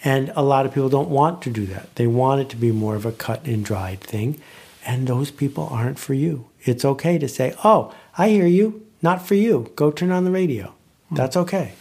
And 0.05 0.33
a 0.37 0.45
lot 0.45 0.67
of 0.67 0.73
people 0.73 0.89
don't 0.89 1.11
want 1.11 1.43
to 1.43 1.51
do 1.51 1.67
that. 1.67 1.93
They 1.97 2.07
want 2.07 2.43
it 2.43 2.49
to 2.51 2.57
be 2.57 2.71
more 2.71 2.95
of 2.95 3.05
a 3.05 3.11
cut 3.11 3.45
and 3.45 3.65
dried 3.65 3.99
thing. 3.99 4.41
And 4.85 5.09
those 5.09 5.33
people 5.33 5.67
aren't 5.69 5.99
for 5.99 6.15
you. 6.15 6.47
It's 6.63 6.85
okay 6.85 7.19
to 7.19 7.27
say, 7.27 7.57
oh, 7.65 7.93
I 8.17 8.29
hear 8.29 8.47
you, 8.47 8.87
not 9.03 9.27
for 9.27 9.35
you. 9.35 9.73
Go 9.75 9.91
turn 9.91 10.13
on 10.13 10.23
the 10.23 10.31
radio. 10.31 10.73
Hmm. 11.09 11.17
That's 11.17 11.37
okay. 11.37 11.73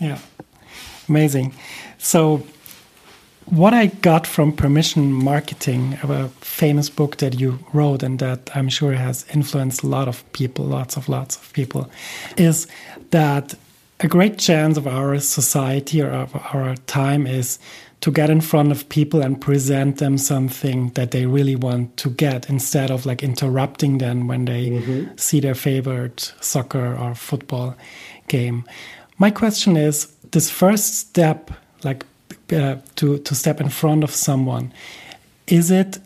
Yeah. 0.00 0.18
Amazing. 1.08 1.52
So, 2.02 2.42
what 3.46 3.72
I 3.72 3.86
got 3.86 4.26
from 4.26 4.52
Permission 4.52 5.12
Marketing, 5.12 5.96
a 6.02 6.28
famous 6.40 6.90
book 6.90 7.18
that 7.18 7.38
you 7.38 7.60
wrote 7.72 8.02
and 8.02 8.18
that 8.18 8.50
I'm 8.56 8.68
sure 8.68 8.92
has 8.94 9.24
influenced 9.32 9.84
a 9.84 9.86
lot 9.86 10.08
of 10.08 10.30
people, 10.32 10.64
lots 10.64 10.96
of 10.96 11.08
lots 11.08 11.36
of 11.36 11.52
people, 11.52 11.88
is 12.36 12.66
that 13.10 13.54
a 14.00 14.08
great 14.08 14.36
chance 14.36 14.76
of 14.76 14.88
our 14.88 15.16
society 15.20 16.02
or 16.02 16.10
of 16.10 16.34
our 16.52 16.74
time 16.86 17.24
is 17.24 17.60
to 18.00 18.10
get 18.10 18.30
in 18.30 18.40
front 18.40 18.72
of 18.72 18.88
people 18.88 19.22
and 19.22 19.40
present 19.40 19.98
them 19.98 20.18
something 20.18 20.88
that 20.94 21.12
they 21.12 21.26
really 21.26 21.54
want 21.54 21.96
to 21.98 22.10
get 22.10 22.50
instead 22.50 22.90
of 22.90 23.06
like 23.06 23.22
interrupting 23.22 23.98
them 23.98 24.26
when 24.26 24.44
they 24.46 24.70
mm-hmm. 24.70 25.16
see 25.16 25.38
their 25.38 25.54
favorite 25.54 26.34
soccer 26.40 26.96
or 26.96 27.14
football 27.14 27.76
game. 28.26 28.64
My 29.18 29.30
question 29.30 29.76
is 29.76 30.12
this 30.32 30.50
first 30.50 30.94
step 30.94 31.52
like 31.84 32.04
uh, 32.52 32.76
to 32.96 33.18
to 33.18 33.34
step 33.34 33.60
in 33.60 33.68
front 33.68 34.04
of 34.04 34.10
someone 34.10 34.72
is 35.46 35.70
it 35.70 35.98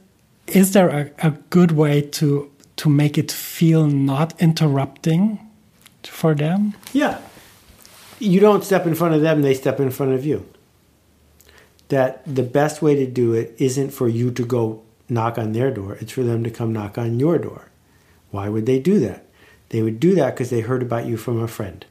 is 0.47 0.73
there 0.73 0.89
a, 0.89 1.11
a 1.27 1.31
good 1.51 1.73
way 1.73 2.01
to 2.01 2.51
to 2.77 2.91
make 2.91 3.17
it 3.19 3.33
feel 3.33 3.87
not 3.87 4.39
interrupting 4.41 5.39
for 6.03 6.35
them? 6.35 6.75
Yeah. 6.93 7.21
You 8.19 8.39
don't 8.41 8.65
step 8.65 8.87
in 8.87 8.95
front 8.95 9.15
of 9.15 9.23
them 9.23 9.43
they 9.43 9.55
step 9.55 9.81
in 9.81 9.91
front 9.91 10.13
of 10.13 10.25
you. 10.25 10.47
That 11.89 12.23
the 12.27 12.43
best 12.43 12.83
way 12.83 12.95
to 12.97 13.07
do 13.07 13.33
it 13.33 13.55
isn't 13.59 13.91
for 13.91 14.09
you 14.09 14.31
to 14.33 14.45
go 14.45 14.83
knock 15.09 15.39
on 15.39 15.53
their 15.53 15.71
door 15.71 15.95
it's 16.01 16.11
for 16.11 16.25
them 16.25 16.43
to 16.43 16.51
come 16.51 16.73
knock 16.73 16.99
on 16.99 17.21
your 17.21 17.39
door. 17.39 17.69
Why 18.31 18.49
would 18.49 18.67
they 18.67 18.79
do 18.79 18.99
that? 19.01 19.25
They 19.71 19.83
would 19.83 20.01
do 20.01 20.15
that 20.15 20.35
because 20.35 20.51
they 20.51 20.61
heard 20.61 20.83
about 20.83 21.07
you 21.07 21.17
from 21.17 21.41
a 21.41 21.49
friend 21.49 21.85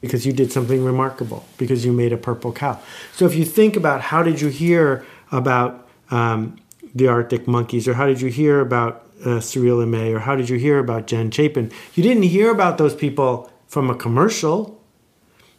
because 0.00 0.24
you 0.24 0.32
did 0.32 0.50
something 0.50 0.84
remarkable, 0.84 1.44
because 1.58 1.84
you 1.84 1.92
made 1.92 2.12
a 2.12 2.16
purple 2.16 2.52
cow. 2.52 2.80
So 3.12 3.26
if 3.26 3.34
you 3.34 3.44
think 3.44 3.76
about 3.76 4.00
how 4.00 4.22
did 4.22 4.40
you 4.40 4.48
hear 4.48 5.04
about 5.30 5.88
um, 6.10 6.56
the 6.94 7.08
Arctic 7.08 7.46
Monkeys, 7.46 7.86
or 7.86 7.94
how 7.94 8.06
did 8.06 8.20
you 8.20 8.28
hear 8.28 8.60
about 8.60 9.06
uh, 9.24 9.40
Cyril 9.40 9.78
Lemay, 9.78 10.14
or 10.14 10.20
how 10.20 10.34
did 10.34 10.48
you 10.48 10.58
hear 10.58 10.78
about 10.78 11.06
Jen 11.06 11.30
Chapin? 11.30 11.70
You 11.94 12.02
didn't 12.02 12.24
hear 12.24 12.50
about 12.50 12.78
those 12.78 12.94
people 12.94 13.52
from 13.68 13.90
a 13.90 13.94
commercial. 13.94 14.82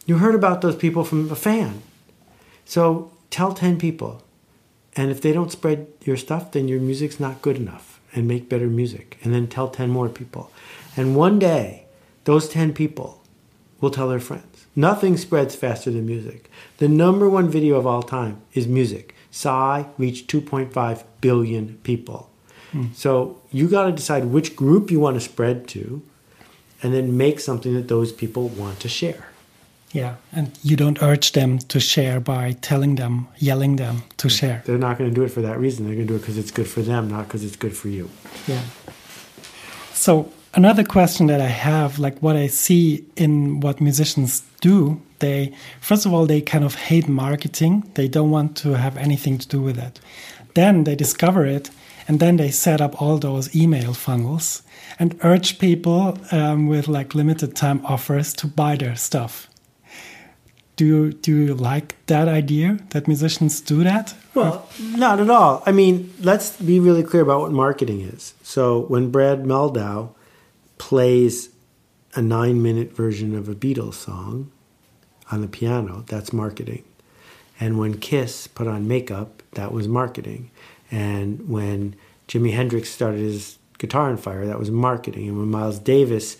You 0.06 0.18
heard 0.18 0.34
about 0.34 0.60
those 0.60 0.76
people 0.76 1.04
from 1.04 1.30
a 1.30 1.36
fan. 1.36 1.82
So 2.64 3.12
tell 3.30 3.54
10 3.54 3.78
people. 3.78 4.22
And 4.94 5.10
if 5.10 5.22
they 5.22 5.32
don't 5.32 5.50
spread 5.50 5.86
your 6.04 6.16
stuff, 6.16 6.52
then 6.52 6.68
your 6.68 6.80
music's 6.80 7.18
not 7.18 7.40
good 7.40 7.56
enough 7.56 8.00
and 8.12 8.28
make 8.28 8.48
better 8.48 8.66
music. 8.66 9.18
And 9.22 9.32
then 9.32 9.46
tell 9.46 9.68
10 9.70 9.88
more 9.88 10.08
people. 10.08 10.50
And 10.96 11.16
one 11.16 11.38
day, 11.38 11.86
those 12.24 12.48
10 12.48 12.74
people 12.74 13.21
will 13.82 13.90
tell 13.90 14.08
their 14.08 14.20
friends. 14.20 14.66
Nothing 14.74 15.18
spreads 15.18 15.54
faster 15.54 15.90
than 15.90 16.06
music. 16.06 16.50
The 16.78 16.88
number 16.88 17.28
one 17.28 17.50
video 17.50 17.76
of 17.76 17.86
all 17.86 18.02
time 18.02 18.40
is 18.54 18.66
music. 18.66 19.14
Psy 19.30 19.84
reached 19.98 20.30
2.5 20.30 21.04
billion 21.20 21.76
people. 21.82 22.30
Hmm. 22.70 22.86
So 22.94 23.38
you 23.50 23.68
got 23.68 23.84
to 23.86 23.92
decide 23.92 24.26
which 24.26 24.56
group 24.56 24.90
you 24.90 25.00
want 25.00 25.16
to 25.16 25.20
spread 25.20 25.68
to 25.68 26.02
and 26.82 26.94
then 26.94 27.16
make 27.16 27.40
something 27.40 27.74
that 27.74 27.88
those 27.88 28.12
people 28.12 28.48
want 28.48 28.80
to 28.80 28.88
share. 28.88 29.28
Yeah, 29.92 30.14
and 30.32 30.58
you 30.62 30.76
don't 30.76 31.02
urge 31.02 31.32
them 31.32 31.58
to 31.58 31.78
share 31.78 32.18
by 32.18 32.52
telling 32.62 32.94
them, 32.94 33.28
yelling 33.36 33.76
them 33.76 34.04
to 34.16 34.30
share. 34.30 34.62
They're 34.64 34.78
not 34.78 34.96
going 34.96 35.10
to 35.10 35.14
do 35.14 35.22
it 35.22 35.28
for 35.28 35.42
that 35.42 35.58
reason. 35.58 35.84
They're 35.84 35.94
going 35.94 36.06
to 36.06 36.12
do 36.12 36.16
it 36.16 36.20
because 36.20 36.38
it's 36.38 36.50
good 36.50 36.66
for 36.66 36.80
them, 36.80 37.10
not 37.10 37.28
because 37.28 37.44
it's 37.44 37.56
good 37.56 37.76
for 37.76 37.88
you. 37.88 38.08
Yeah. 38.46 38.62
So 39.92 40.32
another 40.54 40.84
question 40.84 41.26
that 41.26 41.40
I 41.40 41.48
have, 41.48 41.98
like 41.98 42.18
what 42.20 42.36
I 42.36 42.46
see 42.46 43.04
in 43.16 43.60
what 43.60 43.80
musicians 43.80 44.42
do, 44.60 45.00
they 45.18 45.52
first 45.80 46.06
of 46.06 46.12
all 46.12 46.26
they 46.26 46.40
kind 46.40 46.64
of 46.64 46.74
hate 46.74 47.08
marketing. 47.08 47.90
They 47.94 48.08
don't 48.08 48.30
want 48.30 48.56
to 48.58 48.72
have 48.72 48.96
anything 48.96 49.38
to 49.38 49.48
do 49.48 49.60
with 49.60 49.78
it. 49.78 50.00
Then 50.54 50.84
they 50.84 50.94
discover 50.94 51.46
it, 51.46 51.70
and 52.06 52.20
then 52.20 52.36
they 52.36 52.50
set 52.50 52.80
up 52.80 53.00
all 53.00 53.18
those 53.18 53.54
email 53.56 53.94
funnels 53.94 54.62
and 54.98 55.18
urge 55.22 55.58
people 55.58 56.18
um, 56.30 56.68
with 56.68 56.88
like 56.88 57.14
limited 57.14 57.56
time 57.56 57.84
offers 57.86 58.34
to 58.34 58.46
buy 58.46 58.76
their 58.76 58.96
stuff. 58.96 59.48
Do 60.76 60.86
you 60.86 61.12
do 61.12 61.36
you 61.36 61.54
like 61.54 61.94
that 62.06 62.28
idea 62.28 62.78
that 62.90 63.06
musicians 63.06 63.60
do 63.60 63.84
that? 63.84 64.14
Well, 64.34 64.66
not 64.96 65.20
at 65.20 65.30
all. 65.30 65.62
I 65.66 65.72
mean, 65.72 66.12
let's 66.20 66.56
be 66.56 66.80
really 66.80 67.02
clear 67.02 67.22
about 67.22 67.40
what 67.40 67.52
marketing 67.52 68.00
is. 68.00 68.34
So 68.42 68.80
when 68.88 69.10
Brad 69.10 69.44
Mehldau 69.44 70.14
plays 70.82 71.50
a 72.14 72.20
nine-minute 72.20 72.92
version 72.92 73.36
of 73.36 73.48
a 73.48 73.54
Beatles 73.54 73.94
song 73.94 74.50
on 75.30 75.40
the 75.40 75.46
piano, 75.46 76.04
that's 76.08 76.32
marketing. 76.32 76.82
And 77.60 77.78
when 77.78 77.98
Kiss 77.98 78.48
put 78.48 78.66
on 78.66 78.88
makeup, 78.88 79.44
that 79.52 79.70
was 79.70 79.86
marketing. 79.86 80.50
And 80.90 81.48
when 81.48 81.94
Jimi 82.26 82.52
Hendrix 82.52 82.90
started 82.90 83.20
his 83.20 83.58
Guitar 83.78 84.10
on 84.10 84.16
Fire, 84.16 84.44
that 84.44 84.58
was 84.58 84.72
marketing. 84.72 85.28
And 85.28 85.38
when 85.38 85.52
Miles 85.52 85.78
Davis 85.78 86.36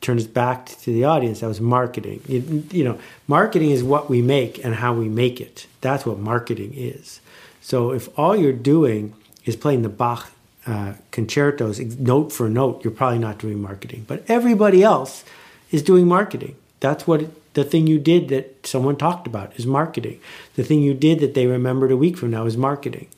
turned 0.00 0.20
his 0.20 0.26
back 0.26 0.64
to 0.66 0.90
the 0.90 1.04
audience, 1.04 1.40
that 1.40 1.48
was 1.48 1.60
marketing. 1.60 2.22
You, 2.26 2.64
you 2.70 2.82
know, 2.82 2.98
marketing 3.28 3.72
is 3.72 3.84
what 3.84 4.08
we 4.08 4.22
make 4.22 4.64
and 4.64 4.76
how 4.76 4.94
we 4.94 5.08
make 5.10 5.38
it. 5.38 5.66
That's 5.82 6.06
what 6.06 6.18
marketing 6.18 6.72
is. 6.74 7.20
So 7.60 7.92
if 7.92 8.08
all 8.18 8.34
you're 8.34 8.54
doing 8.54 9.12
is 9.44 9.54
playing 9.54 9.82
the 9.82 9.90
Bach 9.90 10.32
uh, 10.66 10.94
concertos 11.10 11.80
note 11.80 12.32
for 12.32 12.48
note, 12.48 12.84
you're 12.84 12.92
probably 12.92 13.18
not 13.18 13.38
doing 13.38 13.60
marketing. 13.60 14.04
But 14.06 14.24
everybody 14.28 14.82
else 14.82 15.24
is 15.70 15.82
doing 15.82 16.06
marketing. 16.06 16.56
That's 16.80 17.06
what 17.06 17.22
it, 17.22 17.54
the 17.54 17.64
thing 17.64 17.86
you 17.86 17.98
did 17.98 18.28
that 18.28 18.66
someone 18.66 18.96
talked 18.96 19.26
about 19.26 19.56
is 19.56 19.66
marketing. 19.66 20.20
The 20.54 20.64
thing 20.64 20.80
you 20.80 20.94
did 20.94 21.20
that 21.20 21.34
they 21.34 21.46
remembered 21.46 21.90
a 21.90 21.96
week 21.96 22.16
from 22.16 22.30
now 22.30 22.46
is 22.46 22.56
marketing. 22.56 23.08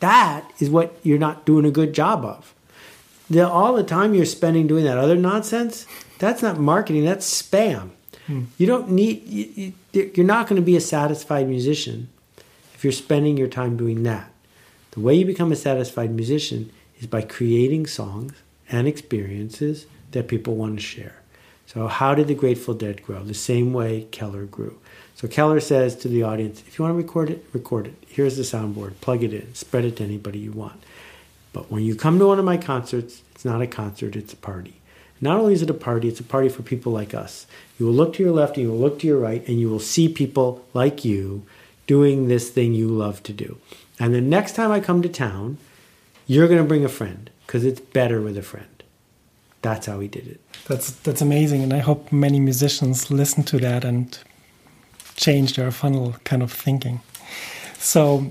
That 0.00 0.50
is 0.58 0.70
what 0.70 0.98
you're 1.02 1.18
not 1.18 1.44
doing 1.44 1.64
a 1.64 1.70
good 1.70 1.92
job 1.92 2.24
of. 2.24 2.54
The, 3.30 3.46
all 3.46 3.74
the 3.74 3.84
time 3.84 4.14
you're 4.14 4.24
spending 4.24 4.66
doing 4.66 4.84
that 4.84 4.98
other 4.98 5.16
nonsense, 5.16 5.86
that's 6.18 6.42
not 6.42 6.58
marketing, 6.58 7.04
that's 7.04 7.42
spam. 7.42 7.90
Hmm. 8.26 8.44
You 8.56 8.66
don't 8.66 8.90
need, 8.90 9.26
you, 9.26 9.72
you're 9.92 10.26
not 10.26 10.48
going 10.48 10.60
to 10.60 10.64
be 10.64 10.76
a 10.76 10.80
satisfied 10.80 11.48
musician 11.48 12.08
if 12.74 12.84
you're 12.84 12.92
spending 12.92 13.36
your 13.36 13.48
time 13.48 13.76
doing 13.76 14.02
that. 14.04 14.30
The 14.92 15.00
way 15.00 15.14
you 15.14 15.26
become 15.26 15.52
a 15.52 15.56
satisfied 15.56 16.10
musician 16.10 16.70
is 16.98 17.06
by 17.06 17.22
creating 17.22 17.86
songs 17.86 18.34
and 18.70 18.86
experiences 18.86 19.86
that 20.12 20.28
people 20.28 20.56
want 20.56 20.76
to 20.76 20.82
share. 20.82 21.16
So, 21.66 21.86
how 21.86 22.14
did 22.14 22.28
the 22.28 22.34
Grateful 22.34 22.74
Dead 22.74 23.02
grow? 23.02 23.22
The 23.22 23.34
same 23.34 23.72
way 23.72 24.06
Keller 24.10 24.44
grew. 24.44 24.78
So, 25.14 25.28
Keller 25.28 25.60
says 25.60 25.96
to 25.96 26.08
the 26.08 26.22
audience, 26.22 26.62
if 26.66 26.78
you 26.78 26.84
want 26.84 26.92
to 26.92 27.02
record 27.02 27.30
it, 27.30 27.44
record 27.52 27.88
it. 27.88 27.94
Here's 28.06 28.36
the 28.36 28.42
soundboard, 28.42 29.00
plug 29.00 29.22
it 29.22 29.34
in, 29.34 29.54
spread 29.54 29.84
it 29.84 29.96
to 29.96 30.04
anybody 30.04 30.38
you 30.38 30.52
want. 30.52 30.82
But 31.52 31.70
when 31.70 31.82
you 31.82 31.94
come 31.94 32.18
to 32.18 32.26
one 32.26 32.38
of 32.38 32.44
my 32.44 32.56
concerts, 32.56 33.22
it's 33.34 33.44
not 33.44 33.60
a 33.60 33.66
concert, 33.66 34.16
it's 34.16 34.32
a 34.32 34.36
party. 34.36 34.80
Not 35.20 35.38
only 35.38 35.52
is 35.52 35.62
it 35.62 35.70
a 35.70 35.74
party, 35.74 36.08
it's 36.08 36.20
a 36.20 36.24
party 36.24 36.48
for 36.48 36.62
people 36.62 36.92
like 36.92 37.12
us. 37.12 37.46
You 37.78 37.86
will 37.86 37.92
look 37.92 38.14
to 38.14 38.22
your 38.22 38.32
left 38.32 38.56
and 38.56 38.64
you 38.64 38.72
will 38.72 38.78
look 38.78 39.00
to 39.00 39.06
your 39.06 39.18
right, 39.18 39.46
and 39.48 39.60
you 39.60 39.68
will 39.68 39.80
see 39.80 40.08
people 40.08 40.64
like 40.72 41.04
you 41.04 41.44
doing 41.86 42.28
this 42.28 42.50
thing 42.50 42.74
you 42.74 42.88
love 42.88 43.22
to 43.24 43.32
do. 43.32 43.58
And 43.98 44.14
the 44.14 44.20
next 44.20 44.54
time 44.54 44.70
I 44.70 44.80
come 44.80 45.02
to 45.02 45.08
town, 45.08 45.58
you're 46.28 46.46
going 46.46 46.62
to 46.62 46.68
bring 46.68 46.84
a 46.84 46.88
friend 46.88 47.30
because 47.44 47.64
it's 47.64 47.80
better 47.80 48.20
with 48.20 48.36
a 48.38 48.42
friend. 48.42 48.84
That's 49.62 49.86
how 49.86 49.98
he 49.98 50.06
did 50.06 50.28
it. 50.28 50.40
That's 50.68 50.92
that's 50.92 51.20
amazing, 51.20 51.64
and 51.64 51.72
I 51.72 51.78
hope 51.78 52.12
many 52.12 52.38
musicians 52.38 53.10
listen 53.10 53.42
to 53.44 53.58
that 53.58 53.84
and 53.84 54.16
change 55.16 55.56
their 55.56 55.72
funnel 55.72 56.14
kind 56.22 56.42
of 56.42 56.52
thinking. 56.52 57.00
So, 57.78 58.30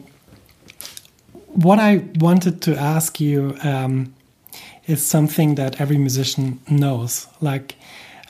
what 1.48 1.80
I 1.80 2.06
wanted 2.20 2.62
to 2.62 2.78
ask 2.78 3.20
you 3.20 3.58
um, 3.64 4.14
is 4.86 5.06
something 5.06 5.56
that 5.56 5.82
every 5.82 5.98
musician 5.98 6.60
knows. 6.70 7.28
Like, 7.42 7.76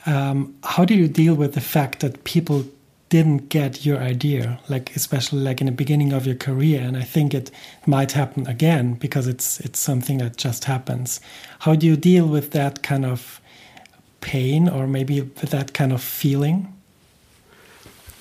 um, 0.06 0.56
how 0.64 0.84
do 0.84 0.94
you 0.94 1.06
deal 1.06 1.34
with 1.34 1.52
the 1.54 1.60
fact 1.60 2.00
that 2.00 2.24
people 2.24 2.64
didn't 3.08 3.48
get 3.48 3.86
your 3.86 3.98
idea, 3.98 4.60
like 4.68 4.94
especially 4.94 5.40
like 5.40 5.60
in 5.60 5.66
the 5.66 5.72
beginning 5.72 6.12
of 6.12 6.26
your 6.26 6.36
career? 6.36 6.80
And 6.80 6.96
I 6.96 7.02
think 7.02 7.34
it 7.34 7.50
might 7.86 8.12
happen 8.12 8.46
again 8.46 8.94
because 8.94 9.26
it's 9.26 9.60
it's 9.60 9.80
something 9.80 10.18
that 10.18 10.36
just 10.36 10.64
happens. 10.64 11.20
How 11.60 11.74
do 11.74 11.86
you 11.86 11.96
deal 11.96 12.26
with 12.26 12.50
that 12.52 12.82
kind 12.82 13.04
of 13.04 13.40
pain, 14.20 14.68
or 14.68 14.86
maybe 14.86 15.20
with 15.20 15.50
that 15.50 15.72
kind 15.72 15.92
of 15.92 16.02
feeling? 16.02 16.74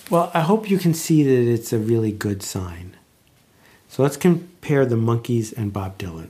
Well, 0.09 0.31
I 0.33 0.41
hope 0.41 0.69
you 0.69 0.77
can 0.77 0.93
see 0.93 1.23
that 1.23 1.51
it's 1.53 1.73
a 1.73 1.79
really 1.79 2.11
good 2.11 2.41
sign. 2.41 2.95
So 3.89 4.03
let's 4.03 4.17
compare 4.17 4.85
the 4.85 4.95
Monkees 4.95 5.51
and 5.57 5.73
Bob 5.73 5.97
Dylan, 5.97 6.29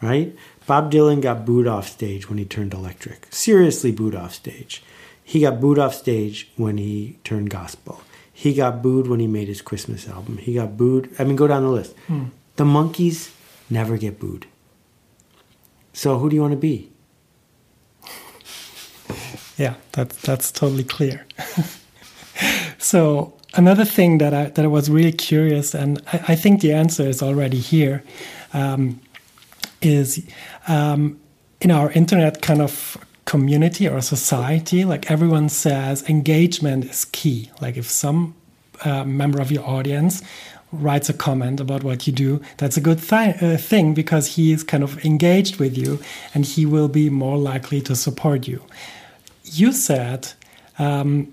right? 0.00 0.34
Bob 0.66 0.90
Dylan 0.90 1.20
got 1.20 1.44
booed 1.44 1.66
off 1.66 1.88
stage 1.88 2.28
when 2.28 2.38
he 2.38 2.44
turned 2.44 2.72
electric. 2.72 3.26
Seriously 3.30 3.92
booed 3.92 4.14
off 4.14 4.32
stage. 4.32 4.82
He 5.24 5.40
got 5.40 5.60
booed 5.60 5.78
off 5.78 5.94
stage 5.94 6.50
when 6.56 6.76
he 6.76 7.18
turned 7.24 7.48
gospel. 7.50 8.02
He 8.32 8.52
got 8.52 8.82
booed 8.82 9.06
when 9.06 9.20
he 9.20 9.26
made 9.26 9.48
his 9.48 9.62
Christmas 9.62 10.06
album. 10.06 10.36
He 10.36 10.54
got 10.54 10.76
booed. 10.76 11.10
I 11.18 11.24
mean, 11.24 11.34
go 11.34 11.46
down 11.46 11.62
the 11.62 11.70
list. 11.70 11.96
Hmm. 12.06 12.26
The 12.56 12.64
Monkees 12.64 13.32
never 13.70 13.96
get 13.96 14.20
booed. 14.20 14.46
So 15.94 16.18
who 16.18 16.28
do 16.28 16.36
you 16.36 16.42
want 16.42 16.52
to 16.52 16.58
be? 16.58 16.90
Yeah, 19.56 19.74
that, 19.92 20.10
that's 20.10 20.50
totally 20.50 20.82
clear. 20.82 21.24
so 22.78 23.34
another 23.54 23.84
thing 23.84 24.18
that 24.18 24.34
I 24.34 24.46
that 24.46 24.64
I 24.64 24.66
was 24.66 24.90
really 24.90 25.12
curious, 25.12 25.74
and 25.74 26.02
I, 26.12 26.24
I 26.28 26.34
think 26.34 26.60
the 26.60 26.72
answer 26.72 27.04
is 27.04 27.22
already 27.22 27.60
here, 27.60 28.02
um, 28.52 29.00
is 29.80 30.26
um, 30.66 31.20
in 31.60 31.70
our 31.70 31.92
internet 31.92 32.42
kind 32.42 32.60
of 32.60 32.98
community 33.24 33.88
or 33.88 34.00
society, 34.00 34.84
like 34.84 35.10
everyone 35.10 35.48
says, 35.48 36.08
engagement 36.08 36.84
is 36.84 37.06
key. 37.06 37.50
Like 37.60 37.76
if 37.76 37.88
some 37.88 38.34
uh, 38.84 39.04
member 39.04 39.40
of 39.40 39.50
your 39.50 39.66
audience 39.66 40.22
writes 40.72 41.08
a 41.08 41.14
comment 41.14 41.60
about 41.60 41.84
what 41.84 42.06
you 42.06 42.12
do, 42.12 42.42
that's 42.58 42.76
a 42.76 42.80
good 42.80 42.98
uh, 43.12 43.56
thing 43.56 43.94
because 43.94 44.34
he 44.34 44.52
is 44.52 44.62
kind 44.62 44.82
of 44.82 45.02
engaged 45.04 45.58
with 45.58 45.76
you 45.76 46.00
and 46.34 46.44
he 46.44 46.66
will 46.66 46.88
be 46.88 47.08
more 47.08 47.38
likely 47.38 47.80
to 47.82 47.94
support 47.94 48.46
you. 48.46 48.62
You 49.44 49.72
said 49.72 50.32
um, 50.78 51.32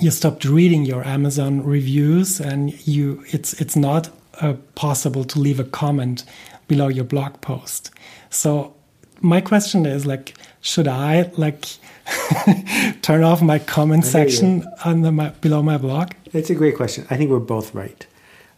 you 0.00 0.10
stopped 0.10 0.44
reading 0.44 0.84
your 0.84 1.06
Amazon 1.06 1.62
reviews 1.62 2.40
and 2.40 2.86
you 2.86 3.24
it's 3.28 3.52
it's 3.60 3.76
not 3.76 4.10
uh, 4.40 4.54
possible 4.74 5.24
to 5.24 5.38
leave 5.38 5.60
a 5.60 5.64
comment 5.64 6.24
below 6.66 6.88
your 6.88 7.04
blog 7.04 7.40
post. 7.40 7.90
So 8.30 8.74
my 9.24 9.40
question 9.40 9.86
is 9.86 10.04
like 10.06 10.34
should 10.60 10.86
I 10.86 11.30
like 11.36 11.66
turn 13.02 13.24
off 13.24 13.42
my 13.42 13.58
comment 13.58 14.04
section 14.04 14.66
on 14.84 15.00
the 15.00 15.10
my, 15.10 15.30
below 15.30 15.62
my 15.62 15.78
blog? 15.78 16.12
It's 16.32 16.50
a 16.50 16.54
great 16.54 16.76
question. 16.76 17.06
I 17.10 17.16
think 17.16 17.30
we're 17.30 17.38
both 17.38 17.74
right. 17.74 18.06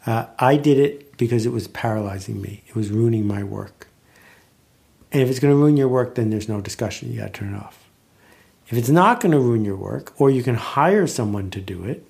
Uh, 0.05 0.27
I 0.39 0.57
did 0.57 0.79
it 0.79 1.17
because 1.17 1.47
it 1.47 1.53
was 1.53 1.69
paralyzing 1.69 2.41
me. 2.41 2.63
It 2.67 2.75
was 2.75 2.91
ruining 2.91 3.27
my 3.27 3.43
work. 3.43 3.89
And 5.13 5.23
if 5.23 5.29
it's 5.29 5.39
going 5.39 5.53
to 5.53 5.57
ruin 5.57 5.77
your 5.77 5.89
work, 5.89 6.17
then 6.17 6.31
there's 6.31 6.49
no 6.49 6.61
discussion. 6.61 7.13
You 7.13 7.21
got 7.21 7.33
to 7.33 7.41
turn 7.41 7.55
it 7.55 7.57
off. 7.57 7.89
If 8.69 8.77
it's 8.77 8.89
not 8.89 9.21
going 9.21 9.33
to 9.33 9.39
ruin 9.39 9.65
your 9.65 9.77
work, 9.77 10.13
or 10.21 10.31
you 10.31 10.43
can 10.43 10.57
hire 10.57 11.07
someone 11.07 11.51
to 11.51 11.61
do 11.61 11.85
it, 11.85 12.05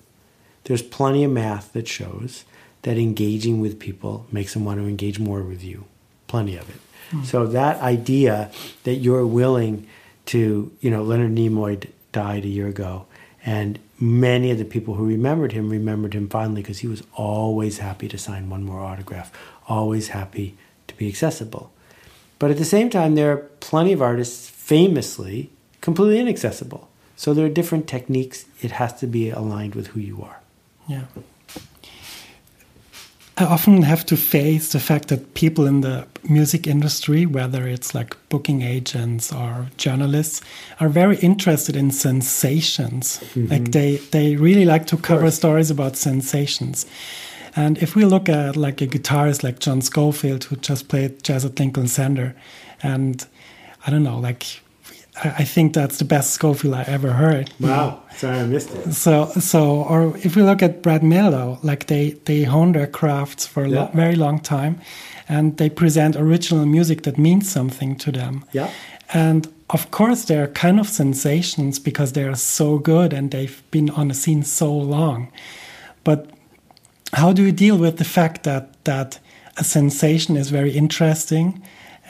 there's 0.63 0.81
plenty 0.81 1.23
of 1.23 1.31
math 1.31 1.73
that 1.73 1.87
shows 1.87 2.43
that 2.81 2.97
engaging 2.97 3.61
with 3.61 3.79
people 3.79 4.25
makes 4.31 4.53
them 4.53 4.65
want 4.65 4.79
to 4.79 4.87
engage 4.87 5.19
more 5.19 5.43
with 5.43 5.63
you. 5.63 5.85
Plenty 6.27 6.57
of 6.57 6.69
it. 6.69 6.81
Mm. 7.11 7.25
So 7.25 7.47
that 7.47 7.81
idea 7.81 8.51
that 8.83 8.95
you're 8.95 9.25
willing 9.25 9.87
to, 10.27 10.71
you 10.81 10.91
know, 10.91 11.03
Leonard 11.03 11.31
Nimoy 11.31 11.87
died 12.11 12.45
a 12.45 12.47
year 12.47 12.67
ago, 12.67 13.05
and 13.45 13.79
many 13.99 14.51
of 14.51 14.57
the 14.57 14.65
people 14.65 14.95
who 14.95 15.05
remembered 15.05 15.53
him 15.53 15.69
remembered 15.69 16.13
him 16.13 16.27
fondly 16.27 16.61
because 16.61 16.79
he 16.79 16.87
was 16.87 17.03
always 17.13 17.79
happy 17.79 18.07
to 18.07 18.17
sign 18.17 18.49
one 18.49 18.63
more 18.63 18.81
autograph, 18.81 19.31
always 19.67 20.09
happy 20.09 20.57
to 20.87 20.95
be 20.95 21.07
accessible. 21.07 21.71
But 22.39 22.51
at 22.51 22.57
the 22.57 22.65
same 22.65 22.89
time, 22.89 23.15
there 23.15 23.31
are 23.31 23.37
plenty 23.59 23.93
of 23.93 24.01
artists 24.01 24.49
famously 24.49 25.49
completely 25.81 26.19
inaccessible. 26.19 26.89
So 27.15 27.33
there 27.33 27.45
are 27.45 27.49
different 27.49 27.87
techniques. 27.87 28.45
It 28.61 28.71
has 28.71 28.93
to 28.99 29.07
be 29.07 29.29
aligned 29.29 29.73
with 29.73 29.87
who 29.87 29.99
you 29.99 30.21
are. 30.21 30.39
Yeah. 30.87 31.05
I 33.39 33.45
often 33.45 33.83
have 33.83 34.03
to 34.07 34.17
face 34.17 34.71
the 34.71 34.79
fact 34.79 35.09
that 35.09 35.35
people 35.35 35.67
in 35.67 35.81
the 35.81 36.07
music 36.27 36.65
industry, 36.65 37.27
whether 37.27 37.67
it's 37.67 37.93
like 37.93 38.17
booking 38.29 38.63
agents 38.63 39.31
or 39.31 39.67
journalists, 39.77 40.41
are 40.79 40.89
very 40.89 41.17
interested 41.17 41.75
in 41.75 41.91
sensations. 41.91 43.19
Mm-hmm. 43.19 43.47
Like 43.47 43.71
they 43.71 43.97
they 44.11 44.35
really 44.37 44.65
like 44.65 44.87
to 44.87 44.97
cover 44.97 45.29
stories 45.29 45.69
about 45.69 45.95
sensations. 45.95 46.87
And 47.55 47.77
if 47.77 47.95
we 47.95 48.05
look 48.05 48.27
at 48.27 48.57
like 48.57 48.81
a 48.81 48.87
guitarist 48.87 49.43
like 49.43 49.59
John 49.59 49.81
Scofield, 49.81 50.45
who 50.45 50.55
just 50.55 50.87
played 50.87 51.23
jazz 51.23 51.45
at 51.45 51.59
Lincoln 51.59 51.87
Center, 51.87 52.35
and 52.81 53.23
I 53.85 53.91
don't 53.91 54.03
know, 54.03 54.17
like 54.17 54.61
I 55.23 55.43
think 55.45 55.73
that's 55.73 55.97
the 55.97 56.05
best 56.05 56.31
Scofield 56.31 56.75
I 56.75 56.83
ever 56.83 57.11
heard. 57.13 57.49
Wow, 57.59 58.01
sorry 58.15 58.39
I 58.39 58.45
missed 58.45 58.69
it. 58.73 58.93
So, 58.93 59.25
so, 59.39 59.83
or 59.83 60.15
if 60.17 60.35
we 60.35 60.43
look 60.43 60.61
at 60.61 60.81
Brad 60.81 61.01
Mehldau, 61.01 61.57
like 61.63 61.85
they 61.87 62.11
they 62.25 62.43
hone 62.43 62.73
their 62.73 62.87
crafts 62.87 63.45
for 63.47 63.63
a 63.63 63.69
Yeah. 63.69 63.79
lo- 63.79 63.91
very 63.93 64.15
long 64.15 64.39
time, 64.39 64.75
and 65.29 65.57
they 65.57 65.69
present 65.69 66.15
original 66.15 66.65
music 66.65 67.01
that 67.03 67.17
means 67.17 67.49
something 67.51 67.95
to 67.97 68.11
them. 68.11 68.43
Yeah. 68.53 68.69
And 69.13 69.47
of 69.69 69.89
course, 69.91 70.25
they're 70.25 70.47
kind 70.47 70.79
of 70.79 70.87
sensations 70.87 71.79
because 71.79 72.11
they 72.13 72.23
are 72.23 72.35
so 72.35 72.77
good 72.79 73.13
and 73.13 73.31
they've 73.31 73.61
been 73.71 73.89
on 73.89 74.07
the 74.07 74.13
scene 74.13 74.43
so 74.43 74.71
long. 74.77 75.27
But 76.03 76.29
how 77.13 77.33
do 77.33 77.41
you 77.41 77.51
deal 77.51 77.77
with 77.77 77.97
the 77.97 78.03
fact 78.05 78.43
that 78.43 78.65
that 78.83 79.19
a 79.57 79.63
sensation 79.63 80.37
is 80.37 80.49
very 80.51 80.71
interesting 80.71 81.61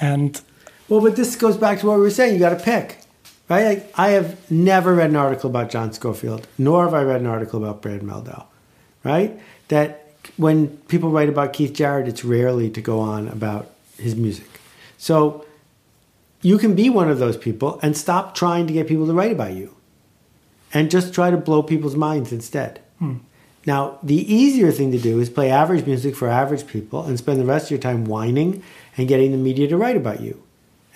and 0.02 0.42
Well, 0.90 1.02
but 1.02 1.16
this 1.16 1.36
goes 1.36 1.58
back 1.58 1.80
to 1.80 1.88
what 1.88 1.96
we 1.96 2.02
were 2.02 2.10
saying. 2.10 2.34
You 2.34 2.40
got 2.40 2.58
to 2.58 2.64
pick, 2.64 3.00
right? 3.50 3.66
Like, 3.66 3.94
I 4.00 4.10
have 4.10 4.50
never 4.50 4.96
read 4.96 5.10
an 5.10 5.16
article 5.16 5.50
about 5.50 5.70
John 5.70 5.92
Scofield, 5.92 6.48
nor 6.58 6.86
have 6.86 6.94
I 6.94 7.04
read 7.04 7.22
an 7.22 7.28
article 7.28 7.64
about 7.64 7.82
Brad 7.82 8.02
Mehldau, 8.02 8.46
right? 9.04 9.38
That 9.68 10.12
when 10.38 10.78
people 10.88 11.10
write 11.10 11.30
about 11.30 11.54
Keith 11.54 11.74
Jarrett, 11.74 12.08
it's 12.08 12.24
rarely 12.24 12.70
to 12.70 12.82
go 12.82 13.00
on 13.00 13.28
about 13.28 13.72
his 13.98 14.16
music. 14.16 14.60
So 14.98 15.46
you 16.42 16.58
can 16.58 16.76
be 16.76 16.90
one 16.90 17.10
of 17.10 17.20
those 17.20 17.38
people 17.38 17.80
and 17.82 17.98
stop 17.98 18.36
trying 18.36 18.68
to 18.68 18.74
get 18.74 18.88
people 18.88 19.08
to 19.08 19.14
write 19.14 19.32
about 19.32 19.54
you 19.54 19.76
and 20.74 20.92
just 20.92 21.14
try 21.14 21.32
to 21.32 21.38
blow 21.38 21.64
people's 21.64 21.96
minds 21.96 22.32
instead. 22.32 22.82
Hmm. 23.00 23.18
Now, 23.66 24.00
the 24.02 24.34
easier 24.34 24.72
thing 24.72 24.92
to 24.94 24.98
do 24.98 25.20
is 25.20 25.30
play 25.30 25.52
average 25.52 25.86
music 25.86 26.16
for 26.16 26.30
average 26.30 26.68
people 26.68 27.04
and 27.04 27.18
spend 27.18 27.40
the 27.40 27.46
rest 27.46 27.66
of 27.66 27.72
your 27.72 27.80
time 27.80 28.06
whining 28.06 28.64
and 28.96 29.08
getting 29.08 29.32
the 29.32 29.38
media 29.38 29.68
to 29.68 29.78
write 29.78 29.98
about 29.98 30.22
you. 30.22 30.42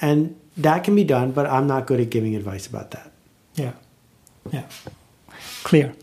And 0.02 0.36
that 0.58 0.84
can 0.84 0.96
be 0.96 1.04
done, 1.04 1.32
but 1.32 1.46
I'm 1.46 1.68
not 1.68 1.88
good 1.88 2.00
at 2.00 2.10
giving 2.10 2.36
advice 2.36 2.68
about 2.68 2.92
that. 2.92 3.12
Yeah. 3.56 3.74
Yeah. 4.52 4.66
Clear. 5.64 5.94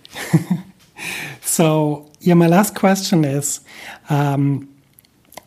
so, 1.40 2.10
yeah, 2.20 2.34
my 2.34 2.46
last 2.46 2.74
question 2.74 3.24
is 3.24 3.60
um, 4.08 4.68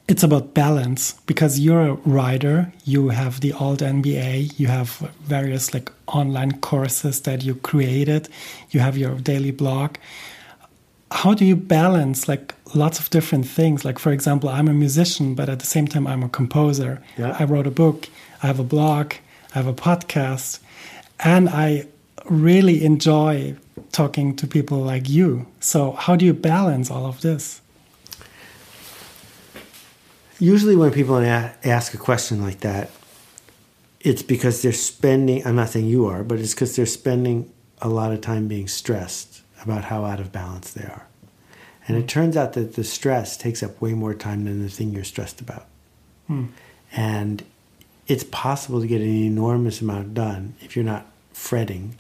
it's 0.08 0.24
about 0.24 0.54
balance 0.54 1.14
because 1.26 1.60
you're 1.60 1.88
a 1.88 1.94
writer, 2.06 2.72
you 2.84 3.10
have 3.10 3.40
the 3.40 3.52
altMBA, 3.54 4.60
you 4.60 4.68
have 4.68 4.90
various 5.22 5.74
like 5.74 5.90
online 6.08 6.60
courses 6.60 7.22
that 7.22 7.44
you 7.44 7.56
created, 7.56 8.28
you 8.72 8.82
have 8.82 8.98
your 8.98 9.16
daily 9.16 9.52
blog. 9.52 9.96
How 11.12 11.34
do 11.34 11.44
you 11.46 11.56
balance 11.58 12.28
like 12.28 12.56
lots 12.74 13.00
of 13.00 13.10
different 13.10 13.48
things? 13.48 13.84
Like, 13.84 14.00
for 14.00 14.12
example, 14.12 14.50
I'm 14.50 14.68
a 14.68 14.74
musician, 14.74 15.36
but 15.36 15.50
at 15.50 15.60
the 15.60 15.66
same 15.66 15.88
time, 15.88 16.08
I'm 16.08 16.24
a 16.24 16.30
composer. 16.30 17.04
Yeah. 17.18 17.36
I 17.38 17.44
wrote 17.44 17.68
a 17.68 17.72
book, 17.72 18.08
I 18.42 18.48
have 18.48 18.60
a 18.60 18.64
blog, 18.64 19.14
I 19.54 19.60
have 19.60 19.68
a 19.68 19.74
podcast, 19.74 20.60
and 21.20 21.50
I 21.50 21.88
really 22.26 22.84
enjoy 22.84 23.56
talking 23.92 24.36
to 24.38 24.48
people 24.48 24.80
like 24.80 25.10
you. 25.10 25.48
So, 25.60 25.92
how 25.92 26.16
do 26.16 26.26
you 26.26 26.34
balance 26.34 26.90
all 26.90 27.06
of 27.06 27.22
this? 27.22 27.62
Usually, 30.40 30.76
when 30.76 30.92
people 30.92 31.18
ask 31.18 31.94
a 31.94 31.98
question 31.98 32.42
like 32.42 32.62
that, 32.62 32.90
it's 34.00 34.24
because 34.24 34.62
they're 34.62 34.72
spending, 34.72 35.46
I'm 35.46 35.56
not 35.56 35.70
saying 35.70 35.86
you 35.86 36.08
are, 36.08 36.24
but 36.24 36.40
it's 36.40 36.56
because 36.56 36.76
they're 36.76 36.88
spending 36.88 37.52
a 37.80 37.90
lot 37.90 38.12
of 38.12 38.22
time 38.22 38.48
being 38.48 38.68
stressed 38.68 39.41
about 39.64 39.86
how 39.86 40.06
out 40.06 40.20
of 40.20 40.32
balance 40.32 40.74
they 40.74 40.84
are. 40.84 41.08
And 41.88 41.98
it 41.98 42.08
turns 42.08 42.38
out 42.38 42.54
that 42.54 42.76
the 42.76 42.84
stress 42.84 43.38
takes 43.38 43.64
up 43.64 43.82
way 43.82 43.94
more 43.94 44.14
time 44.14 44.46
than 44.46 44.62
the 44.62 44.70
thing 44.70 44.92
you're 44.92 45.04
stressed 45.04 45.42
about. 45.42 45.66
Hmm. 46.28 46.46
And 46.92 47.44
it's 48.08 48.24
possible 48.24 48.82
to 48.82 48.88
get 48.88 49.02
an 49.02 49.08
enormous 49.08 49.82
amount 49.82 50.14
done 50.14 50.56
if 50.62 50.76
you're 50.76 50.86
not 50.86 51.06
fretting 51.34 51.98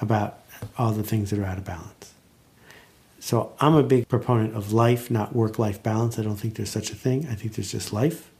about 0.00 0.38
all 0.76 0.92
the 0.92 1.02
things 1.02 1.30
that 1.30 1.38
are 1.38 1.44
out 1.44 1.58
of 1.58 1.64
balance. 1.64 2.14
So 3.20 3.52
I'm 3.60 3.74
a 3.74 3.82
big 3.82 4.08
proponent 4.08 4.56
of 4.56 4.72
life, 4.72 5.10
not 5.10 5.34
work 5.34 5.58
life 5.58 5.82
balance. 5.82 6.18
I 6.18 6.22
don't 6.22 6.36
think 6.36 6.54
there's 6.54 6.70
such 6.70 6.90
a 6.90 6.94
thing. 6.94 7.26
I 7.30 7.34
think 7.34 7.54
there's 7.54 7.72
just 7.72 7.92
life. 7.92 8.30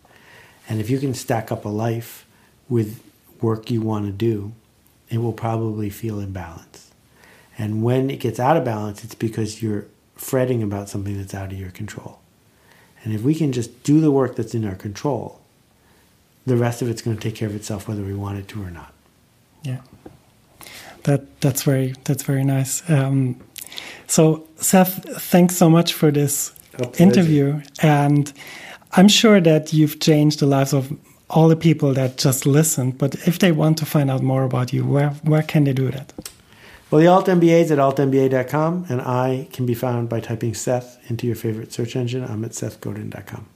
And 0.69 0.81
if 0.81 0.89
you 0.89 0.99
can 0.99 1.15
stack 1.15 1.51
up 1.51 1.65
a 1.65 1.69
life 1.69 2.27
with 2.69 3.03
work 3.41 3.71
you 3.71 3.81
want 3.81 4.07
to 4.07 4.13
do, 4.13 4.53
it 5.11 5.19
will 5.19 5.33
probably 5.33 5.91
feel 5.91 6.21
in 6.21 6.33
balance. 6.33 6.88
And 7.59 7.83
when 7.83 8.09
it 8.09 8.21
gets 8.21 8.39
out 8.39 8.57
of 8.57 8.65
balance, 8.65 9.03
it's 9.05 9.17
because 9.17 9.61
you're 9.61 9.87
fretting 10.15 10.63
about 10.63 10.89
something 10.89 11.19
that's 11.19 11.35
out 11.35 11.53
of 11.53 11.59
your 11.59 11.71
control. 11.71 12.21
And 13.03 13.13
if 13.13 13.23
we 13.23 13.35
can 13.35 13.53
just 13.53 13.83
do 13.83 14.01
the 14.01 14.11
work 14.11 14.37
that's 14.37 14.55
in 14.55 14.65
our 14.65 14.75
control, 14.77 15.41
the 16.47 16.57
rest 16.57 16.83
of 16.83 16.89
it's 16.89 17.03
going 17.03 17.17
to 17.17 17.23
take 17.23 17.35
care 17.35 17.49
of 17.49 17.55
itself 17.55 17.89
whether 17.89 18.03
we 18.03 18.15
want 18.15 18.39
it 18.39 18.49
to 18.49 18.63
or 18.63 18.71
not. 18.71 18.93
Yeah, 19.63 19.81
that 21.05 21.41
that's 21.41 21.63
very 21.63 21.95
that's 22.05 22.23
very 22.23 22.45
nice. 22.45 22.89
Um, 22.89 23.41
so, 24.07 24.47
Seth, 24.57 25.05
thanks 25.21 25.57
so 25.57 25.69
much 25.69 25.93
for 25.93 26.11
this 26.11 26.53
interview, 26.99 27.61
and 27.83 28.33
I'm 28.93 29.09
sure 29.09 29.41
that 29.41 29.73
you've 29.73 30.01
changed 30.01 30.41
the 30.41 30.47
lives 30.47 30.73
of 30.73 30.97
all 31.29 31.49
the 31.49 31.57
people 31.57 31.93
that 31.95 32.17
just 32.17 32.47
listened. 32.47 32.99
But 32.99 33.15
if 33.27 33.39
they 33.39 33.53
want 33.53 33.79
to 33.79 33.87
find 33.87 34.11
out 34.11 34.23
more 34.23 34.45
about 34.45 34.73
you, 34.73 34.85
where 34.85 35.11
where 35.23 35.43
can 35.43 35.65
they 35.65 35.73
do 35.73 35.91
that? 35.91 36.13
Well, 36.91 37.01
the 37.01 37.09
Alt 37.09 37.27
MBA 37.27 37.65
is 37.65 37.71
at 37.71 37.79
altmba.com, 37.79 38.87
and 38.89 39.03
I 39.03 39.49
can 39.53 39.67
be 39.67 39.75
found 39.75 40.09
by 40.09 40.21
typing 40.21 40.55
Seth 40.55 40.99
into 41.11 41.27
your 41.27 41.37
favorite 41.37 41.71
search 41.71 41.95
engine. 41.97 42.25
I'm 42.25 42.45
at 42.45 42.53
sethgodin.com. 42.53 43.47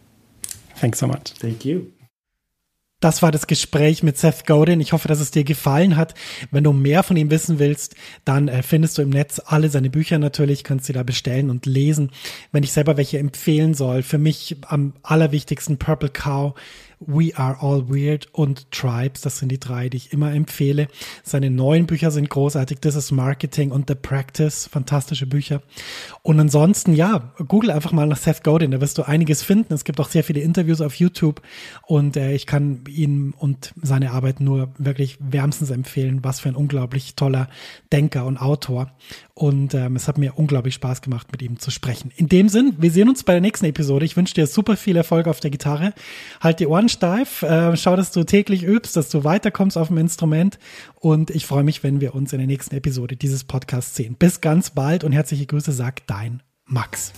Thanks 0.77 0.99
so 0.99 1.07
much. 1.07 1.33
Thank 1.33 1.65
you. 1.65 1.93
Das 3.01 3.21
war 3.21 3.33
das 3.33 3.49
Gespräch 3.49 4.05
mit 4.05 4.17
Seth 4.17 4.47
Godin. 4.47 4.81
Ich 4.81 4.93
hoffe, 4.93 5.09
dass 5.09 5.19
es 5.19 5.33
dir 5.33 5.43
gefallen 5.43 5.97
hat. 5.97 6.15
Wenn 6.53 6.63
du 6.63 6.73
mehr 6.73 7.03
von 7.03 7.17
ihm 7.17 7.31
wissen 7.31 7.59
willst, 7.59 7.97
dann 8.25 8.47
äh, 8.47 8.63
findest 8.63 8.97
du 8.97 9.03
im 9.03 9.11
Netz 9.11 9.41
alle 9.45 9.71
seine 9.71 9.91
Bücher 9.91 10.19
natürlich, 10.19 10.63
kannst 10.63 10.89
du 10.89 10.93
da 10.93 11.03
bestellen 11.03 11.51
und 11.51 11.67
lesen. 11.67 12.11
Wenn 12.53 12.63
ich 12.63 12.71
selber 12.71 12.97
welche 12.97 13.19
empfehlen 13.19 13.75
soll, 13.75 14.05
für 14.05 14.19
mich 14.19 14.57
am 14.69 14.93
allerwichtigsten 15.03 15.79
Purple 15.79 16.11
Cow, 16.11 16.55
We 17.07 17.37
Are 17.37 17.59
All 17.61 17.89
Weird 17.89 18.29
und 18.33 18.71
Tribes. 18.71 19.23
Das 19.23 19.39
sind 19.39 19.51
die 19.51 19.61
drei, 19.61 19.89
die 19.89 19.97
ich 19.97 20.13
immer 20.13 20.33
empfehle. 20.33 20.89
Seine 21.23 21.51
neuen 21.51 21.87
Bücher 21.87 22.11
sind 22.11 22.29
großartig. 22.29 22.81
This 22.81 22.95
is 22.95 23.11
Marketing 23.11 23.71
und 23.71 23.89
The 23.89 23.95
Practice. 23.95 24.69
Fantastische 24.71 25.27
Bücher. 25.27 25.63
Und 26.23 26.39
ansonsten, 26.41 26.95
ja, 26.95 27.33
google 27.49 27.71
einfach 27.71 27.93
mal 27.93 28.07
nach 28.07 28.17
Seth 28.17 28.45
Godin. 28.45 28.71
Da 28.71 28.81
wirst 28.81 28.99
du 28.99 29.03
einiges 29.03 29.43
finden. 29.43 29.75
Es 29.75 29.85
gibt 29.85 30.01
auch 30.01 30.09
sehr 30.09 30.25
viele 30.25 30.41
Interviews 30.41 30.81
auf 30.81 30.95
YouTube 30.97 31.43
und 31.87 32.17
äh, 32.17 32.33
ich 32.33 32.47
kann 32.47 32.81
ihn 32.89 33.35
und 33.39 33.73
seine 33.81 34.13
Arbeit 34.13 34.41
nur 34.41 34.73
wirklich 34.79 35.19
wärmstens 35.21 35.71
empfehlen. 35.71 36.21
Was 36.23 36.41
für 36.41 36.49
ein 36.49 36.57
unglaublich 36.57 37.15
toller 37.17 37.49
Denker 37.93 38.27
und 38.27 38.39
Autor. 38.39 38.93
Und 39.35 39.75
ähm, 39.75 39.97
es 39.97 40.09
hat 40.09 40.19
mir 40.19 40.39
unglaublich 40.39 40.75
Spaß 40.75 41.03
gemacht, 41.03 41.33
mit 41.33 41.43
ihm 41.43 41.59
zu 41.59 41.71
sprechen. 41.71 42.13
In 42.17 42.29
dem 42.29 42.49
Sinn, 42.49 42.75
wir 42.79 42.91
sehen 42.91 43.09
uns 43.09 43.25
bei 43.25 43.33
der 43.33 43.41
nächsten 43.41 43.67
Episode. 43.67 44.05
Ich 44.05 44.17
wünsche 44.17 44.35
dir 44.35 44.47
super 44.47 44.77
viel 44.77 44.97
Erfolg 44.97 45.27
auf 45.27 45.41
der 45.41 45.51
Gitarre. 45.51 45.95
Halt 46.41 46.61
die 46.61 46.67
Ohren 46.67 46.89
steif, 46.93 47.43
äh, 47.43 47.77
schau, 47.77 47.97
dass 47.97 48.13
du 48.13 48.25
täglich 48.25 48.63
übst, 48.63 48.97
dass 48.97 49.09
du 49.09 49.25
weiterkommst 49.25 49.77
auf 49.77 49.89
dem 49.89 49.99
Instrument. 49.99 50.59
Und 50.95 51.31
ich 51.31 51.47
freue 51.47 51.65
mich, 51.65 51.83
wenn 51.83 52.01
wir 52.01 52.15
uns 52.15 52.33
in 52.33 52.39
der 52.39 52.47
nächsten 52.47 52.77
Episode 52.77 53.17
dieses 53.17 53.45
Podcasts 53.45 53.97
sehen. 53.97 54.17
Bis 54.19 54.41
ganz 54.41 54.71
bald 54.71 55.03
und 55.03 55.13
herzliche 55.13 55.47
Grüße, 55.47 55.73
sagt 55.73 56.09
dein 56.09 56.43
Max. 56.67 57.13